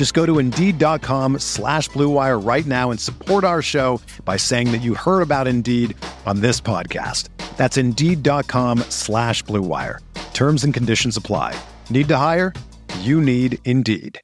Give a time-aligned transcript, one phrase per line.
[0.00, 4.80] Just go to Indeed.com slash BlueWire right now and support our show by saying that
[4.80, 7.28] you heard about Indeed on this podcast.
[7.58, 9.98] That's Indeed.com slash BlueWire.
[10.32, 11.54] Terms and conditions apply.
[11.90, 12.54] Need to hire?
[13.00, 14.18] You need Indeed.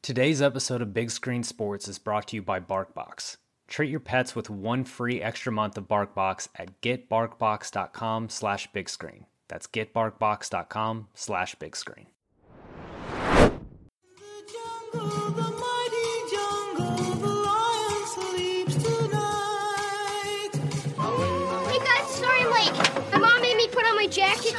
[0.00, 3.36] Today's episode of Big Screen Sports is brought to you by BarkBox.
[3.66, 9.24] Treat your pets with one free extra month of BarkBox at getbarkbox.com slash bigscreen.
[9.48, 12.06] That's getbarkbox.com slash bigscreen.
[24.12, 24.54] Jacket,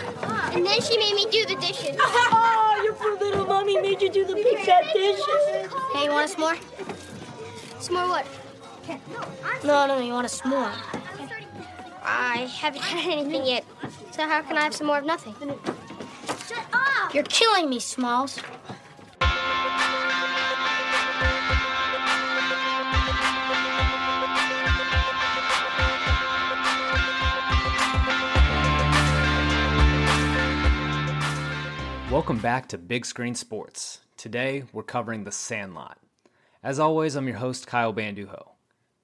[0.54, 1.96] and then she made me do the dishes.
[2.36, 5.24] Oh, your poor little mommy made you do the big fat dishes.
[5.94, 6.58] Hey, you want some more?
[7.80, 8.26] Some more what?
[9.64, 10.72] No, no, you want a s'more.
[12.04, 13.64] I haven't had anything yet.
[14.12, 15.36] So how can I have some more of nothing?
[16.48, 17.14] Shut up!
[17.14, 18.40] You're killing me, Smalls.
[32.14, 34.02] Welcome back to Big Screen Sports.
[34.18, 35.98] Today, we're covering The Sandlot.
[36.62, 38.50] As always, I'm your host, Kyle Banduho.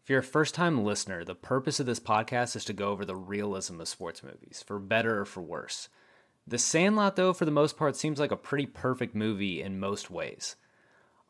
[0.04, 3.06] If you're a first time listener, the purpose of this podcast is to go over
[3.06, 5.90] the realism of sports movies, for better or for worse.
[6.46, 10.12] The Sandlot, though, for the most part, seems like a pretty perfect movie in most
[10.12, 10.56] ways.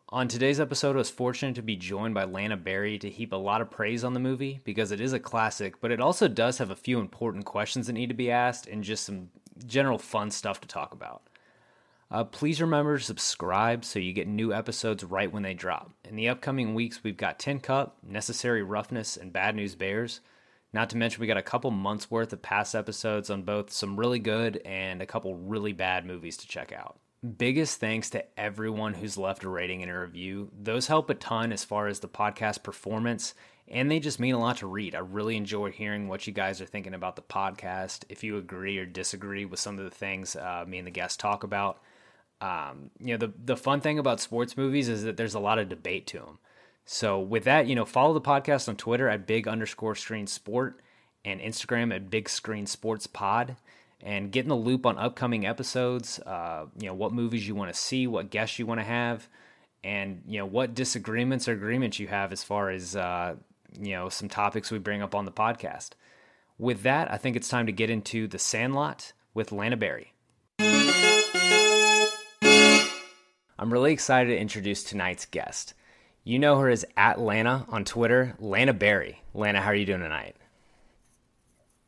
[0.09, 3.37] On today's episode, I was fortunate to be joined by Lana Berry to heap a
[3.37, 6.57] lot of praise on the movie because it is a classic, but it also does
[6.57, 9.29] have a few important questions that need to be asked and just some
[9.65, 11.21] general fun stuff to talk about.
[12.11, 15.91] Uh, please remember to subscribe so you get new episodes right when they drop.
[16.03, 20.19] In the upcoming weeks, we've got Tin Cup, Necessary Roughness, and Bad News Bears.
[20.73, 23.99] Not to mention, we got a couple months worth of past episodes on both some
[23.99, 26.97] really good and a couple really bad movies to check out.
[27.37, 30.49] Biggest thanks to everyone who's left a rating and a review.
[30.59, 33.35] Those help a ton as far as the podcast performance,
[33.67, 34.95] and they just mean a lot to read.
[34.95, 38.05] I really enjoy hearing what you guys are thinking about the podcast.
[38.09, 41.17] If you agree or disagree with some of the things uh, me and the guests
[41.17, 41.81] talk about,
[42.41, 45.59] um, you know, the the fun thing about sports movies is that there's a lot
[45.59, 46.39] of debate to them.
[46.85, 50.79] So with that, you know, follow the podcast on Twitter at big underscore screen sport
[51.23, 53.57] and Instagram at big screen sports pod
[54.01, 56.19] and get in the loop on upcoming episodes.
[56.19, 59.27] Uh, you know, what movies you want to see, what guests you want to have,
[59.83, 63.35] and you know what disagreements or agreements you have as far as uh,
[63.79, 65.91] you know some topics we bring up on the podcast.
[66.57, 70.13] With that, I think it's time to get into the Sandlot with Lana Berry.
[73.59, 75.73] I'm really excited to introduce tonight's guest.
[76.23, 79.21] You know her as Atlanta on Twitter, Lana Berry.
[79.33, 80.37] Lana, how are you doing tonight?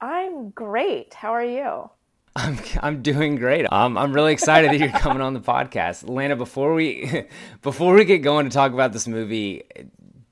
[0.02, 1.14] I'm great.
[1.14, 1.90] How are you?
[2.36, 3.72] I'm I'm doing great.
[3.72, 6.36] Um, I'm really excited that you're coming on the podcast, Lana.
[6.36, 7.24] Before we
[7.62, 9.64] before we get going to talk about this movie,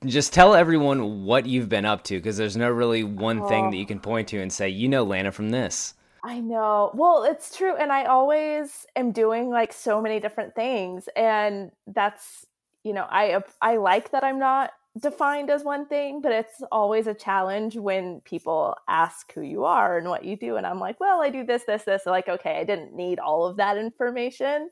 [0.04, 3.78] just tell everyone what you've been up to because there's no really one thing that
[3.78, 5.94] you can point to and say you know Lana from this.
[6.22, 6.90] I know.
[6.94, 7.76] Well, it's true.
[7.76, 11.08] And I always am doing like so many different things.
[11.16, 12.46] And that's,
[12.84, 17.06] you know, I, I like that I'm not defined as one thing, but it's always
[17.06, 20.56] a challenge when people ask who you are and what you do.
[20.56, 22.02] And I'm like, well, I do this, this, this.
[22.04, 24.68] like, okay, I didn't need all of that information.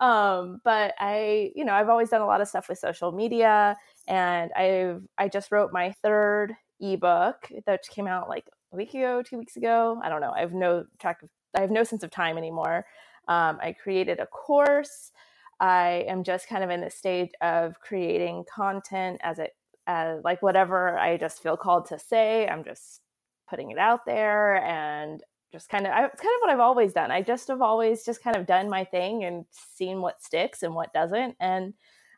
[0.00, 3.76] Um, but I, you know, I've always done a lot of stuff with social media
[4.06, 9.22] and I've, I just wrote my third ebook that came out like a week ago,
[9.22, 10.00] two weeks ago.
[10.02, 10.32] I don't know.
[10.32, 12.84] I have no track of, I have no sense of time anymore.
[13.28, 15.12] Um, I created a course.
[15.60, 19.54] I am just kind of in the stage of creating content as it,
[19.86, 22.46] as like whatever I just feel called to say.
[22.46, 23.00] I'm just
[23.48, 25.22] putting it out there and
[25.52, 27.10] just kind of, I, it's kind of what I've always done.
[27.10, 30.74] I just have always just kind of done my thing and seen what sticks and
[30.74, 31.34] what doesn't.
[31.40, 31.72] And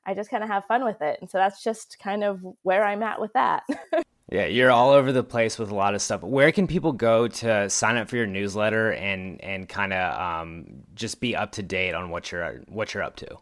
[0.05, 1.19] I just kind of have fun with it.
[1.20, 3.62] And so that's just kind of where I'm at with that.
[4.31, 6.23] Yeah, you're all over the place with a lot of stuff.
[6.23, 10.85] Where can people go to sign up for your newsletter and and kind of um,
[10.94, 13.38] just be up to date on what you're what you're up to?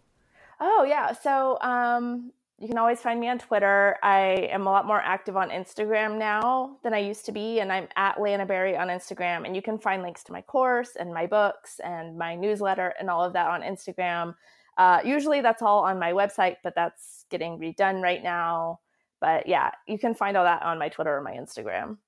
[0.60, 3.96] Oh yeah, so um, you can always find me on Twitter.
[4.02, 7.70] I am a lot more active on Instagram now than I used to be, and
[7.70, 9.44] I'm at Lana Berry on Instagram.
[9.44, 13.10] And you can find links to my course and my books and my newsletter and
[13.10, 14.34] all of that on Instagram.
[14.78, 18.80] Uh, usually that's all on my website, but that's getting redone right now.
[19.20, 21.98] But yeah, you can find all that on my Twitter or my Instagram.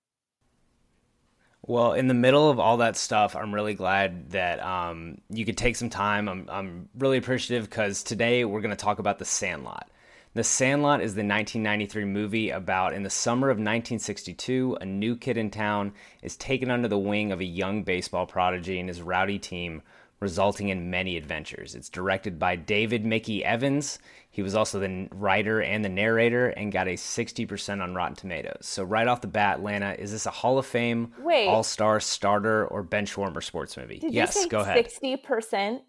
[1.62, 5.59] Well, in the middle of all that stuff, I'm really glad that um, you could
[5.59, 6.29] take some time.
[6.29, 9.91] I'm, I'm really appreciative because today we're going to talk about The Sandlot.
[10.33, 15.37] The Sandlot is the 1993 movie about in the summer of 1962, a new kid
[15.37, 15.93] in town
[16.23, 19.83] is taken under the wing of a young baseball prodigy and his rowdy team
[20.21, 21.75] resulting in many adventures.
[21.75, 23.99] It's directed by David Mickey Evans.
[24.32, 28.59] He was also the writer and the narrator and got a 60% on Rotten Tomatoes.
[28.61, 31.12] So, right off the bat, Lana, is this a Hall of Fame,
[31.49, 33.99] All Star, starter, or bench warmer sports movie?
[33.99, 34.87] Did yes, go ahead.
[34.87, 35.81] 60%?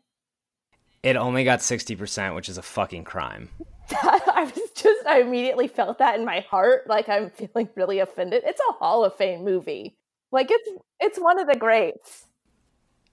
[1.03, 3.49] It only got 60%, which is a fucking crime.
[3.91, 6.87] I was just, I immediately felt that in my heart.
[6.87, 8.43] Like, I'm feeling really offended.
[8.45, 9.97] It's a Hall of Fame movie.
[10.31, 12.25] Like, it's, it's one of the greats.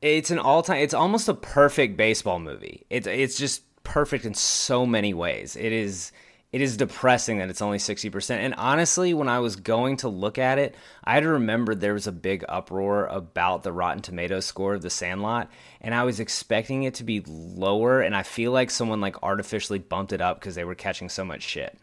[0.01, 0.79] It's an all time.
[0.79, 2.87] It's almost a perfect baseball movie.
[2.89, 5.57] It's it's just perfect in so many ways.
[5.57, 6.13] It is
[6.51, 8.31] it is depressing that it's only 60%.
[8.31, 10.75] And honestly, when I was going to look at it,
[11.05, 14.89] I had remembered there was a big uproar about the Rotten Tomatoes score of The
[14.89, 15.51] Sandlot,
[15.83, 19.79] and I was expecting it to be lower, and I feel like someone like artificially
[19.79, 21.79] bumped it up because they were catching so much shit.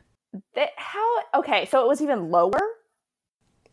[0.55, 2.59] That, how okay, so it was even lower?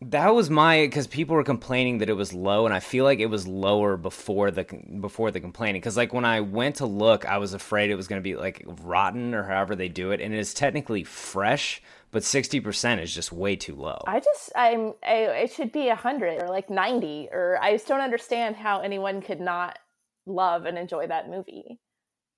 [0.09, 3.19] That was my because people were complaining that it was low, and I feel like
[3.19, 4.65] it was lower before the
[4.99, 5.79] before the complaining.
[5.79, 8.35] Because like when I went to look, I was afraid it was going to be
[8.35, 13.01] like rotten or however they do it, and it is technically fresh, but sixty percent
[13.01, 14.01] is just way too low.
[14.05, 18.01] I just I'm I, it should be hundred or like ninety, or I just don't
[18.01, 19.79] understand how anyone could not
[20.25, 21.79] love and enjoy that movie.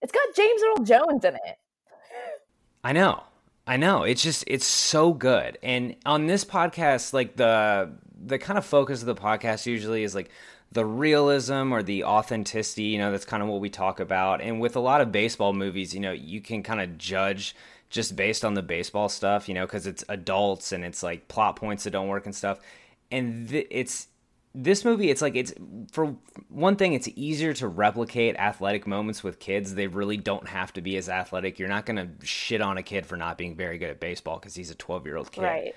[0.02, 1.58] It's got James Earl Jones in it.
[2.84, 3.24] I know.
[3.68, 4.04] I know.
[4.04, 5.58] It's just it's so good.
[5.64, 7.92] And on this podcast, like the
[8.24, 10.30] the kind of focus of the podcast usually is like
[10.72, 14.42] the realism or the authenticity, you know, that's kind of what we talk about.
[14.42, 17.56] And with a lot of baseball movies, you know, you can kind of judge
[17.90, 21.56] just based on the baseball stuff, you know, cuz it's adults and it's like plot
[21.56, 22.60] points that don't work and stuff.
[23.12, 24.08] And th- it's
[24.58, 25.54] this movie it's like it's
[25.92, 26.16] for
[26.48, 29.76] one thing it's easier to replicate athletic moments with kids.
[29.76, 31.60] They really don't have to be as athletic.
[31.60, 34.40] You're not going to shit on a kid for not being very good at baseball
[34.40, 35.44] because he's a 12 year old kid.
[35.44, 35.76] Right.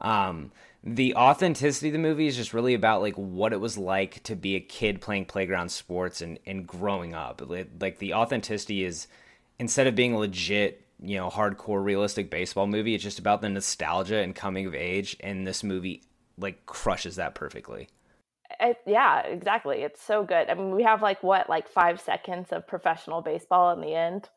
[0.00, 0.52] Um,
[0.84, 4.36] the authenticity of the movie is just really about like what it was like to
[4.36, 7.42] be a kid playing playground sports and, and growing up.
[7.44, 9.08] Like the authenticity is
[9.58, 14.18] instead of being legit you know hardcore realistic baseball movie it's just about the nostalgia
[14.18, 16.02] and coming of age and this movie
[16.36, 17.88] like crushes that perfectly
[18.86, 19.82] yeah, exactly.
[19.82, 20.48] It's so good.
[20.48, 24.28] I mean, we have like what, like five seconds of professional baseball in the end,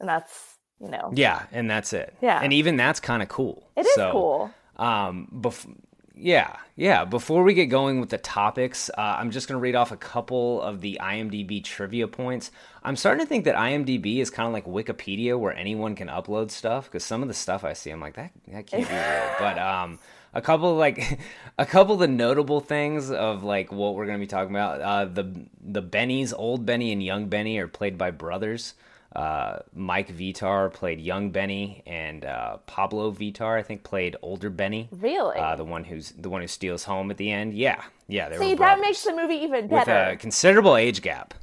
[0.00, 1.12] and that's you know.
[1.14, 2.14] Yeah, and that's it.
[2.20, 3.68] Yeah, and even that's kind of cool.
[3.76, 4.50] It is so, cool.
[4.76, 5.74] Um, bef-
[6.14, 7.04] yeah, yeah.
[7.04, 9.96] Before we get going with the topics, uh, I'm just going to read off a
[9.96, 12.50] couple of the IMDb trivia points.
[12.82, 16.50] I'm starting to think that IMDb is kind of like Wikipedia, where anyone can upload
[16.50, 16.84] stuff.
[16.84, 19.34] Because some of the stuff I see, I'm like, that that can't be real.
[19.38, 19.98] But um,
[20.34, 21.18] a couple like
[21.58, 24.80] a couple of the notable things of like what we're gonna be talking about.
[24.80, 28.74] Uh, the the Bennies, old Benny and young Benny, are played by brothers.
[29.14, 34.88] Uh, Mike Vitar played young Benny, and uh, Pablo Vitar, I think, played older Benny.
[34.90, 35.36] Really?
[35.36, 37.52] Uh, the one who's the one who steals home at the end.
[37.52, 38.30] Yeah, yeah.
[38.30, 39.92] They See, that makes the movie even better.
[39.92, 41.34] With a considerable age gap.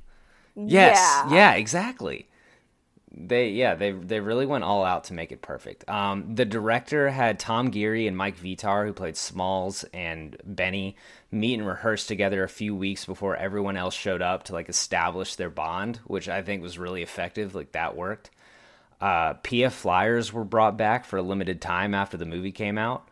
[0.56, 0.98] Yes.
[1.30, 2.28] Yeah, yeah exactly
[3.20, 5.88] they yeah they they really went all out to make it perfect.
[5.90, 10.96] Um, the director had Tom Guiry and Mike Vitar, who played Smalls and Benny,
[11.30, 15.36] meet and rehearse together a few weeks before everyone else showed up to like establish
[15.36, 17.54] their bond, which I think was really effective.
[17.54, 18.32] Like that worked.
[19.02, 23.08] Uh, PF Flyers were brought back for a limited time after the movie came out,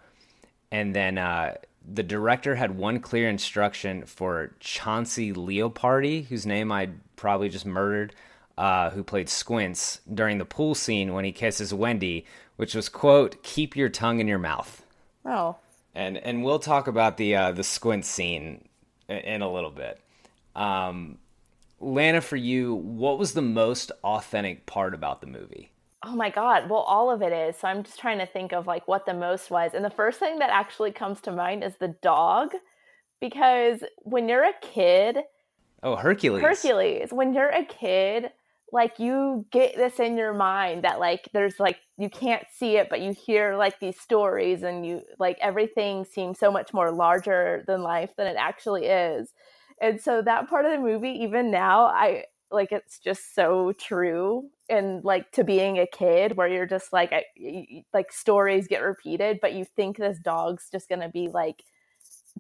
[0.72, 6.90] and then uh, the director had one clear instruction for Chauncey Leopardi, whose name I
[7.16, 8.14] probably just murdered
[8.58, 13.42] uh, who played Squints during the pool scene when he kisses Wendy, which was quote,
[13.44, 14.84] "Keep your tongue in your mouth."
[15.26, 15.58] Oh.
[15.94, 18.68] And and we'll talk about the uh, the Squint scene
[19.08, 20.00] in a little bit.
[20.56, 21.20] Um,
[21.80, 25.72] Lana, for you, what was the most authentic part about the movie?
[26.04, 26.70] Oh my god!
[26.70, 27.58] Well, all of it is.
[27.58, 30.20] So I'm just trying to think of like what the most was, and the first
[30.20, 32.54] thing that actually comes to mind is the dog,
[33.20, 35.20] because when you're a kid.
[35.84, 36.42] Oh, Hercules.
[36.42, 37.14] Hercules.
[37.14, 38.32] When you're a kid,
[38.72, 42.90] like you get this in your mind that like there's like you can't see it
[42.90, 47.64] but you hear like these stories and you like everything seems so much more larger
[47.68, 49.32] than life than it actually is.
[49.80, 54.50] And so that part of the movie even now i like it's just so true
[54.70, 59.40] and like to being a kid where you're just like I, like stories get repeated
[59.42, 61.64] but you think this dog's just gonna be like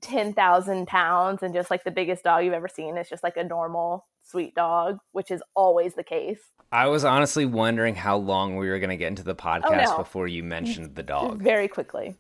[0.02, 3.44] 10,000 pounds and just like the biggest dog you've ever seen is just like a
[3.44, 6.40] normal sweet dog, which is always the case.
[6.72, 9.92] I was honestly wondering how long we were going to get into the podcast oh,
[9.92, 9.98] no.
[9.98, 11.42] before you mentioned the dog.
[11.42, 12.16] Very quickly.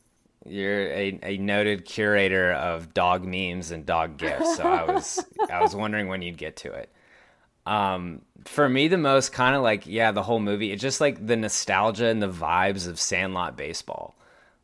[0.45, 5.61] You're a, a noted curator of dog memes and dog gifs, so I was I
[5.61, 6.89] was wondering when you'd get to it.
[7.65, 10.71] Um, for me, the most kind of like yeah, the whole movie.
[10.71, 14.17] It's just like the nostalgia and the vibes of Sandlot baseball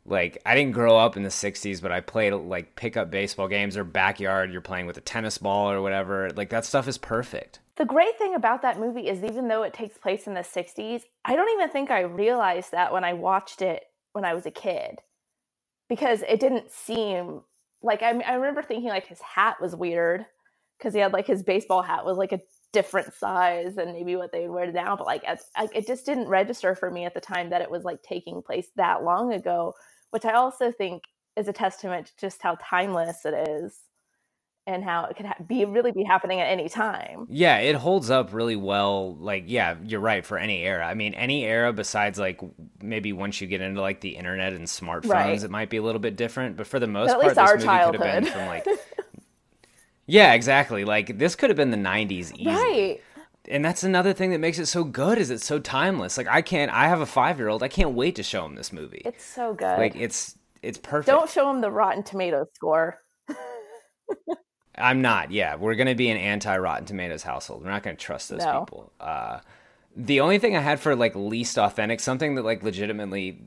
[0.05, 3.77] like I didn't grow up in the 60s, but I played like pickup baseball games
[3.77, 6.29] or backyard, you're playing with a tennis ball or whatever.
[6.31, 7.59] Like that stuff is perfect.
[7.77, 11.03] The great thing about that movie is even though it takes place in the 60s,
[11.25, 14.51] I don't even think I realized that when I watched it when I was a
[14.51, 14.99] kid.
[15.89, 17.41] Because it didn't seem
[17.81, 20.25] like I, I remember thinking like his hat was weird
[20.77, 22.41] because he had like his baseball hat was like a
[22.71, 25.23] different size than maybe what they would wear now but like
[25.75, 28.69] it just didn't register for me at the time that it was like taking place
[28.75, 29.73] that long ago
[30.13, 31.05] which I also think
[31.35, 33.79] is a testament to just how timeless it is
[34.67, 37.25] and how it could ha- be really be happening at any time.
[37.31, 39.15] Yeah, it holds up really well.
[39.15, 40.85] Like, yeah, you're right for any era.
[40.85, 42.39] I mean, any era besides like
[42.79, 45.43] maybe once you get into like the internet and smartphones, right.
[45.43, 46.57] it might be a little bit different.
[46.57, 47.99] But for the most part, this movie childhood.
[47.99, 48.67] could have been from like.
[50.05, 50.85] yeah, exactly.
[50.85, 52.45] Like this could have been the '90s, easy.
[52.45, 53.01] right?
[53.49, 56.17] And that's another thing that makes it so good is it's so timeless.
[56.17, 56.71] Like I can't.
[56.71, 57.61] I have a five year old.
[57.61, 59.01] I can't wait to show him this movie.
[59.05, 59.77] It's so good.
[59.77, 61.07] Like it's it's perfect.
[61.07, 62.99] Don't show him the Rotten Tomatoes score.
[64.75, 65.31] I'm not.
[65.31, 67.63] Yeah, we're gonna be an anti Rotten Tomatoes household.
[67.63, 68.61] We're not gonna trust those no.
[68.61, 68.91] people.
[68.99, 69.39] Uh,
[69.95, 73.41] the only thing I had for like least authentic, something that like legitimately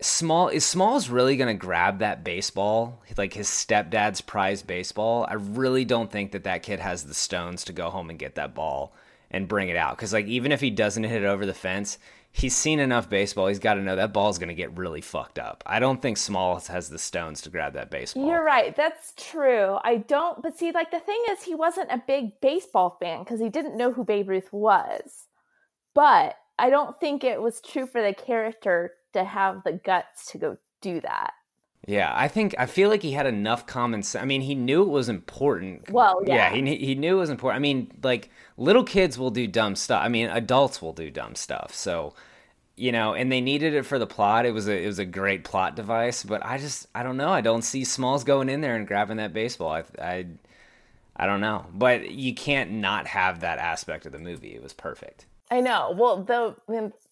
[0.00, 5.26] Small is Smalls really gonna grab that baseball, like his stepdad's prize baseball?
[5.28, 8.36] I really don't think that that kid has the stones to go home and get
[8.36, 8.92] that ball
[9.30, 9.96] and bring it out.
[9.96, 11.98] Because like even if he doesn't hit it over the fence,
[12.30, 13.48] he's seen enough baseball.
[13.48, 15.64] He's got to know that ball's gonna get really fucked up.
[15.66, 18.24] I don't think Smalls has the stones to grab that baseball.
[18.24, 18.76] You're right.
[18.76, 19.78] That's true.
[19.82, 20.40] I don't.
[20.42, 23.76] But see, like the thing is, he wasn't a big baseball fan because he didn't
[23.76, 25.24] know who Babe Ruth was.
[25.92, 30.38] But I don't think it was true for the character to have the guts to
[30.38, 31.32] go do that.
[31.86, 34.22] Yeah, I think I feel like he had enough common sense.
[34.22, 35.90] I mean, he knew it was important.
[35.90, 37.56] Well, yeah, yeah he he knew it was important.
[37.56, 40.02] I mean, like little kids will do dumb stuff.
[40.04, 41.74] I mean, adults will do dumb stuff.
[41.74, 42.12] So,
[42.76, 44.44] you know, and they needed it for the plot.
[44.44, 46.24] It was a it was a great plot device.
[46.24, 47.30] But I just I don't know.
[47.30, 49.70] I don't see Smalls going in there and grabbing that baseball.
[49.70, 50.26] I I
[51.16, 51.64] I don't know.
[51.72, 54.54] But you can't not have that aspect of the movie.
[54.54, 55.24] It was perfect.
[55.50, 55.94] I know.
[55.96, 56.56] Well, though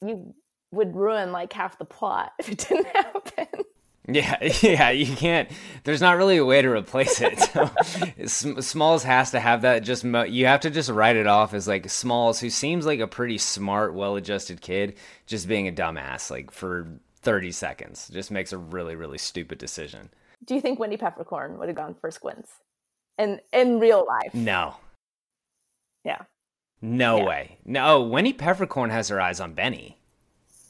[0.02, 0.34] you
[0.76, 3.46] would ruin like half the plot if it didn't happen.
[4.08, 5.50] Yeah, yeah, you can't.
[5.84, 7.40] There's not really a way to replace it.
[8.28, 9.80] So, Smalls has to have that.
[9.80, 13.00] Just mo- you have to just write it off as like Smalls, who seems like
[13.00, 16.86] a pretty smart, well-adjusted kid, just being a dumbass like for
[17.22, 18.08] 30 seconds.
[18.08, 20.10] Just makes a really, really stupid decision.
[20.44, 22.52] Do you think Wendy Peppercorn would have gone for Squints,
[23.18, 24.32] in in real life?
[24.34, 24.76] No.
[26.04, 26.22] Yeah.
[26.80, 27.24] No yeah.
[27.24, 27.58] way.
[27.64, 29.98] No, Wendy Peppercorn has her eyes on Benny.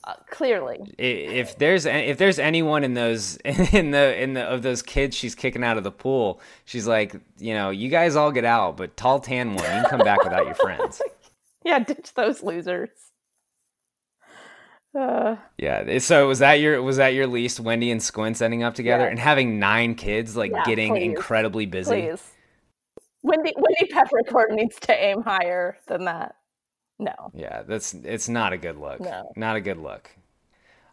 [0.07, 4.81] Uh, clearly, if there's if there's anyone in those in the in the of those
[4.81, 8.45] kids she's kicking out of the pool, she's like, you know, you guys all get
[8.45, 11.03] out, but tall tan one, you can come back without your friends.
[11.65, 12.91] Yeah, ditch those losers.
[14.97, 15.99] Uh, yeah.
[15.99, 19.11] So was that your was that your least Wendy and Squints ending up together yeah.
[19.11, 21.03] and having nine kids, like yeah, getting please.
[21.03, 22.03] incredibly busy?
[22.03, 22.23] Please.
[23.25, 26.37] Wendy Wendy Peppercorn needs to aim higher than that.
[26.99, 27.15] No.
[27.35, 29.01] Yeah, that's it's not a good look.
[29.01, 29.33] No.
[29.37, 30.11] Not a good look.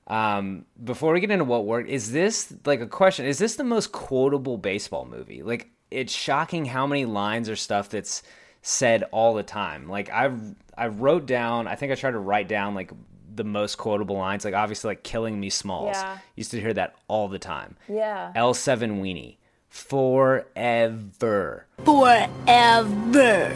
[0.07, 3.25] Um, before we get into what worked, is this like a question?
[3.25, 5.43] Is this the most quotable baseball movie?
[5.43, 8.21] Like, it's shocking how many lines or stuff that's
[8.61, 9.87] said all the time.
[9.87, 11.67] Like, I've I wrote down.
[11.67, 12.91] I think I tried to write down like
[13.33, 14.43] the most quotable lines.
[14.43, 16.17] Like, obviously, like "Killing Me Smalls." Yeah.
[16.35, 17.77] Used to hear that all the time.
[17.87, 18.33] Yeah.
[18.35, 19.37] L seven weenie
[19.69, 21.65] forever.
[21.85, 23.55] Forever.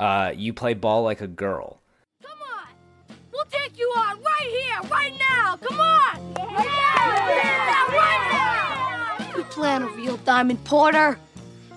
[0.00, 1.82] Uh, you play ball like a girl.
[2.22, 5.56] Come on, we'll take you on right here, right now.
[5.56, 6.34] Come on.
[6.38, 7.10] Yeah.
[7.18, 7.96] Right now.
[7.98, 9.36] Right now.
[9.36, 11.18] We plan a real diamond, Porter.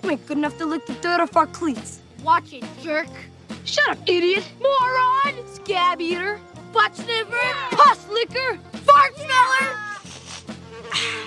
[0.02, 2.00] You ain't good enough to lick the dirt off our cleats.
[2.22, 3.08] Watch it, jerk.
[3.66, 4.44] Shut up, idiot.
[4.58, 5.46] Moron.
[5.52, 6.40] Scab eater.
[6.72, 7.36] Butt sniffer.
[7.72, 8.58] Pus licker.
[8.86, 9.76] Fart smeller.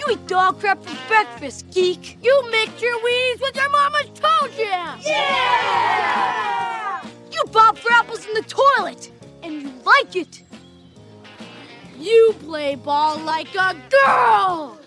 [0.00, 2.16] You eat dog crap for breakfast, geek.
[2.22, 4.98] You mix your weeds with your mama's toe jam.
[5.04, 7.04] Yeah!
[7.30, 9.10] You You bob for apples in the toilet,
[9.42, 10.42] and you like it.
[11.98, 14.80] You play ball like a girl.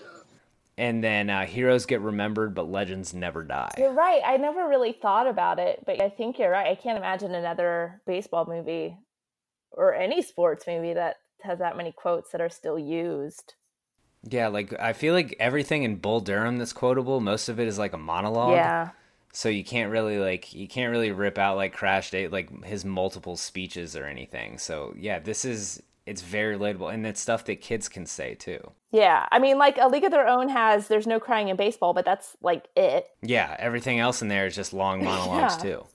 [0.76, 3.72] And then uh, heroes get remembered, but legends never die.
[3.78, 4.20] You're right.
[4.24, 6.66] I never really thought about it, but I think you're right.
[6.66, 8.96] I can't imagine another baseball movie
[9.70, 13.54] or any sports movie that has that many quotes that are still used.
[14.28, 17.78] Yeah, like I feel like everything in Bull Durham that's quotable, most of it is
[17.78, 18.52] like a monologue.
[18.52, 18.90] Yeah.
[19.32, 22.84] So you can't really like you can't really rip out like Crash Davis like his
[22.84, 24.58] multiple speeches or anything.
[24.58, 28.70] So yeah, this is it's very relatable and it's stuff that kids can say too.
[28.92, 29.26] Yeah.
[29.32, 32.04] I mean like A League of Their Own has there's no crying in baseball, but
[32.04, 33.08] that's like it.
[33.22, 35.62] Yeah, everything else in there is just long monologues Yeah.
[35.62, 35.86] too.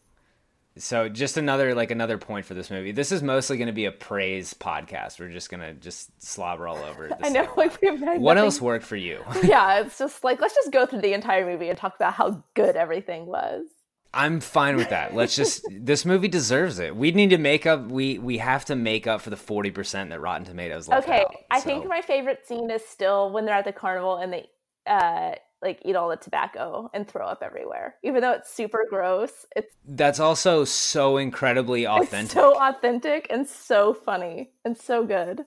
[0.79, 2.91] So just another like another point for this movie.
[2.91, 5.19] This is mostly going to be a praise podcast.
[5.19, 7.09] We're just going to just slobber all over.
[7.23, 9.23] I know like we've What nothing- else worked for you?
[9.43, 12.43] yeah, it's just like let's just go through the entire movie and talk about how
[12.55, 13.65] good everything was.
[14.11, 15.13] I'm fine with that.
[15.13, 16.95] Let's just this movie deserves it.
[16.95, 20.19] We need to make up we we have to make up for the 40% that
[20.21, 21.35] Rotten Tomatoes left Okay, out.
[21.51, 24.47] I think my favorite scene is still when they're at the carnival and they
[24.87, 27.95] uh like eat all the tobacco and throw up everywhere.
[28.03, 32.31] Even though it's super gross, it's, that's also so incredibly it's authentic.
[32.31, 35.45] so authentic and so funny and so good.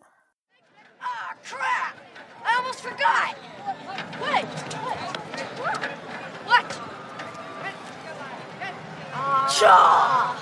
[1.01, 1.97] Ah, crap!
[2.45, 3.37] I almost forgot.
[4.21, 4.45] wait
[5.59, 5.83] What?
[6.47, 6.71] What?
[9.59, 10.37] Chaw!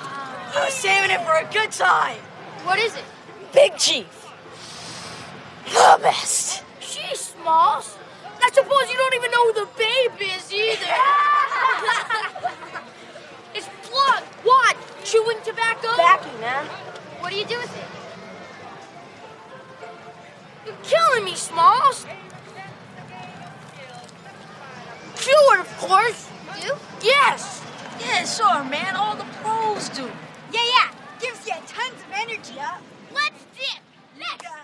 [0.52, 2.18] I was saving it for a good time.
[2.64, 3.04] What is it?
[3.52, 4.06] Big Chief.
[5.66, 6.64] The best.
[6.80, 7.96] She's Smalls.
[8.50, 10.90] I suppose you don't even know who the babe is either.
[13.54, 14.24] it's Plug.
[14.42, 14.76] What?
[15.04, 15.96] Chewing tobacco?
[15.96, 16.66] Backy, man.
[17.20, 17.84] What do you do with it?
[20.66, 22.04] You're killing me, Smalls.
[25.14, 26.28] Chew it, of course.
[26.60, 26.74] You?
[27.02, 27.62] Yes.
[28.00, 28.96] Yeah, sure, man.
[28.96, 30.10] All the pros do.
[30.52, 30.90] Yeah, yeah.
[31.20, 32.80] Gives you tons of energy, huh?
[33.14, 33.80] Let's dip.
[34.18, 34.59] Let's.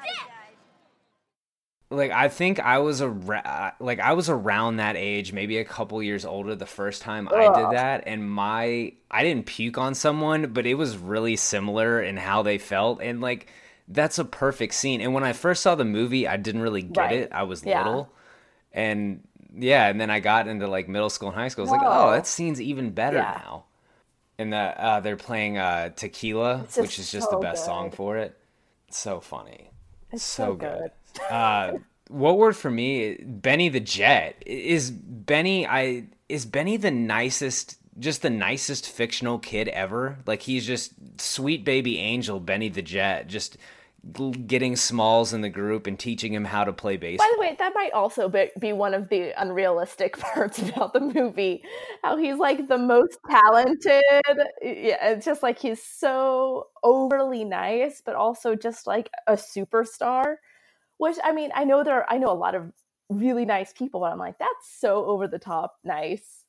[1.91, 6.03] Like I think I was a like I was around that age, maybe a couple
[6.03, 10.53] years older the first time I did that and my I didn't puke on someone,
[10.53, 13.49] but it was really similar in how they felt and like
[13.89, 15.01] that's a perfect scene.
[15.01, 17.13] And when I first saw the movie, I didn't really get Right.
[17.13, 17.31] it.
[17.33, 17.77] I was Yeah.
[17.77, 18.13] little.
[18.73, 21.63] And yeah, and then I got into like middle school and high school.
[21.63, 23.33] I was like, "Oh, that scene's even better Yeah.
[23.33, 23.65] now."
[24.39, 28.17] And the uh, they're playing uh, Tequila, which is just the so best song for
[28.19, 28.37] it.
[28.89, 29.71] It's so funny
[30.11, 30.83] It's so so, good.
[30.83, 30.91] good.
[31.31, 31.73] Uh,
[32.09, 33.17] what word for me?
[33.17, 35.67] Benny the Jet is Benny.
[35.67, 40.19] I is Benny the nicest, just the nicest fictional kid ever.
[40.27, 43.59] Like he's just sweet baby angel Benny the Jet, just
[44.47, 47.27] getting Smalls in the group and teaching him how to play baseball.
[47.27, 51.01] By the way, that might also be, be one of the unrealistic parts about the
[51.01, 51.63] movie.
[52.03, 54.03] How he's like the most talented.
[54.63, 60.37] Yeah, it's just like he's so overly nice, but also just like a superstar.
[60.99, 62.01] Which I mean, I know there.
[62.01, 62.73] Are, I know a lot of
[63.09, 66.45] really nice people, but I'm like, that's so over the top nice.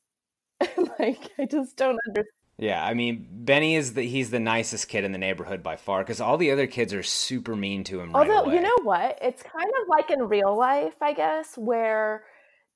[1.00, 2.28] like I just don't understand.
[2.60, 6.00] Yeah, I mean Benny is the he's the nicest kid in the neighborhood by far
[6.00, 8.12] because all the other kids are super mean to him.
[8.12, 8.56] Right Although away.
[8.56, 12.24] you know what, it's kind of like in real life, I guess, where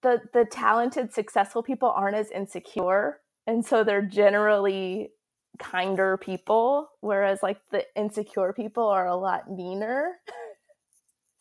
[0.04, 5.12] the the talented, successful people aren't as insecure, and so they're generally
[5.58, 10.14] kinder people, whereas like the insecure people are a lot meaner.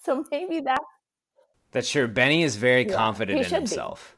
[0.05, 0.81] so maybe that
[1.73, 2.09] That's true.
[2.09, 3.77] Benny is very Yeah, confident in should be.
[3.77, 4.17] himself,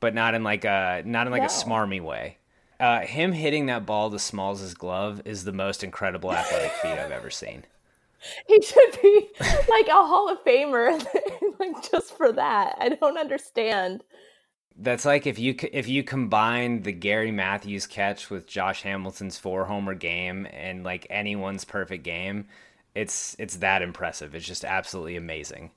[0.00, 2.38] but not in like a not in like a smarmy way.
[2.80, 7.12] Uh, him hitting that ball to Smalls' glove is the most incredible athletic feat I've
[7.12, 7.66] ever seen.
[8.46, 9.28] he should be
[9.68, 11.04] like a Hall of Famer,
[11.60, 12.76] like just for that.
[12.80, 14.02] I don't understand.
[14.78, 19.64] That's like if you if you combine the Gary Matthews catch with Josh Hamilton's four
[19.66, 22.46] homer game and like anyone's perfect game,
[22.96, 24.34] it's it's that impressive.
[24.34, 25.70] It's just absolutely amazing.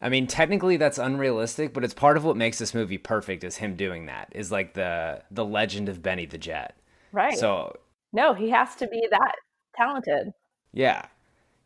[0.00, 3.56] I mean, technically that's unrealistic, but it's part of what makes this movie perfect is
[3.56, 4.28] him doing that.
[4.32, 6.76] Is like the the legend of Benny the Jet.
[7.12, 7.38] Right?
[7.38, 7.78] So
[8.12, 9.36] no, he has to be that
[9.74, 10.32] talented.
[10.72, 11.06] Yeah.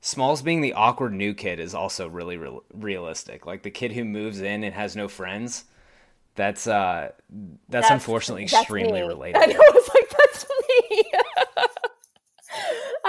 [0.01, 3.45] Smalls being the awkward new kid is also really real- realistic.
[3.45, 5.65] Like the kid who moves in and has no friends.
[6.37, 7.11] That's uh
[7.69, 9.09] that's, unfortunately that's extremely me.
[9.09, 9.37] relatable.
[9.43, 10.47] I know, it's like that's.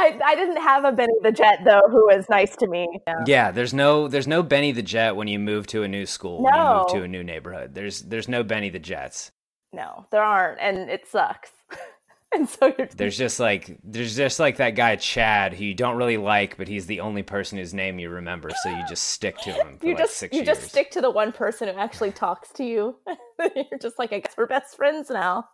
[0.01, 2.87] I I didn't have a Benny the Jet though, who was nice to me.
[3.07, 3.23] Yeah.
[3.25, 6.41] Yeah, there's no there's no Benny the Jet when you move to a new school,
[6.43, 6.93] when you move No.
[6.99, 7.73] to a new neighborhood.
[7.75, 9.31] There's there's no Benny the Jets.
[9.73, 11.51] No, there aren't, and it sucks.
[12.33, 15.95] and so you're There's just like there's just like that guy Chad who you don't
[15.97, 19.37] really like, but he's the only person whose name you remember, so you just stick
[19.39, 20.57] to him for you like just six you years.
[20.57, 22.95] just stick to the one person who actually talks to you.
[23.55, 25.47] you're just like, I guess we're best friends now.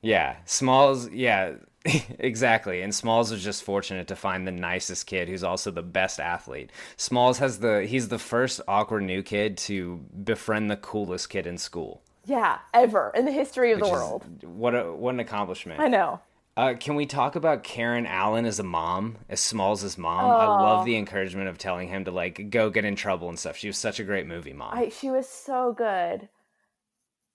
[0.00, 1.10] Yeah, Smalls.
[1.10, 1.54] Yeah,
[2.18, 2.82] exactly.
[2.82, 6.70] And Smalls was just fortunate to find the nicest kid who's also the best athlete.
[6.96, 11.58] Smalls has the he's the first awkward new kid to befriend the coolest kid in
[11.58, 12.02] school.
[12.24, 14.24] Yeah, ever in the history of which the world.
[14.44, 15.80] What a what an accomplishment.
[15.80, 16.20] I know.
[16.54, 20.26] Uh, can we talk about Karen Allen as a mom, as Smalls' as mom?
[20.26, 20.84] I love Oh.
[20.84, 23.56] the encouragement of telling him to like go get in trouble and stuff.
[23.56, 24.76] She was such a great movie mom.
[24.76, 26.28] I, she was so good.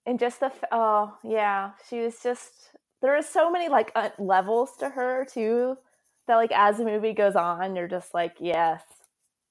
[0.06, 2.67] And just the oh yeah, she was just
[3.02, 5.76] there are so many like uh, levels to her too
[6.26, 8.82] that like as the movie goes on, you're just like yes,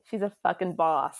[0.10, 1.18] she's a fucking boss.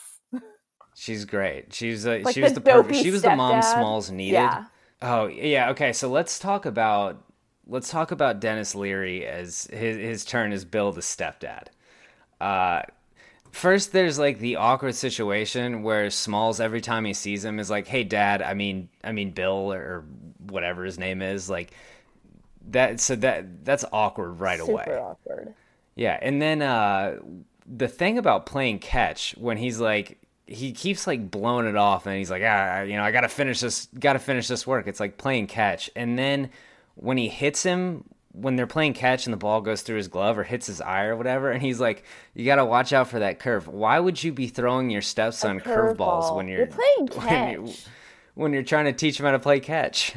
[1.00, 1.74] She's great.
[1.74, 2.96] She's uh, Like she was the perfect.
[2.96, 3.62] She was the mom.
[3.62, 4.34] Smalls needed.
[4.34, 4.66] Yeah.
[5.02, 5.70] Oh yeah.
[5.70, 5.94] Okay.
[5.94, 7.24] So let's talk about
[7.68, 11.68] let's talk about Denis Leary as his his turn as Bill the stepdad.
[12.42, 12.82] Uh,
[13.52, 17.86] first, there's like the awkward situation where Smalls every time he sees him is like,
[17.88, 18.42] "Hey, Dad.
[18.42, 20.04] I mean, I mean Bill or
[20.40, 21.74] whatever his name is." Like
[22.72, 23.00] that.
[23.00, 25.00] So that that's awkward right Super away.
[25.02, 25.54] awkward.
[25.96, 27.20] Yeah, and then uh,
[27.66, 32.16] the thing about playing catch when he's like he keeps like blowing it off and
[32.18, 34.88] he's like ah you know I gotta finish this gotta finish this work.
[34.88, 36.50] It's like playing catch, and then
[36.96, 40.38] when he hits him when they're playing catch and the ball goes through his glove
[40.38, 42.04] or hits his eye or whatever, and he's like
[42.36, 43.68] you gotta watch out for that curve.
[43.68, 46.36] Why would you be throwing your stepson curveballs curveball.
[46.36, 47.86] when you're You're playing when you're, catch.
[48.36, 50.14] when you're trying to teach him how to play catch?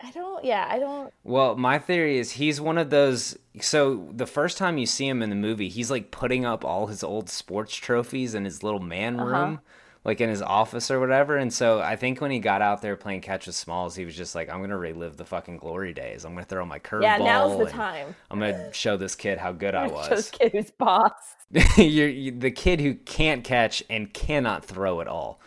[0.00, 0.44] I don't.
[0.44, 1.12] Yeah, I don't.
[1.24, 3.36] Well, my theory is he's one of those.
[3.60, 6.86] So the first time you see him in the movie, he's like putting up all
[6.86, 9.28] his old sports trophies in his little man Uh-huh.
[9.28, 9.60] room,
[10.04, 11.36] like in his office or whatever.
[11.36, 14.14] And so I think when he got out there playing catch with Smalls, he was
[14.16, 16.24] just like, "I'm gonna relive the fucking glory days.
[16.24, 17.02] I'm gonna throw my curveball.
[17.02, 18.14] Yeah, now's the time.
[18.30, 20.30] I'm gonna show this kid how good I was.
[20.30, 21.10] kid who's boss.
[21.76, 25.40] you're, you the kid who can't catch and cannot throw at all.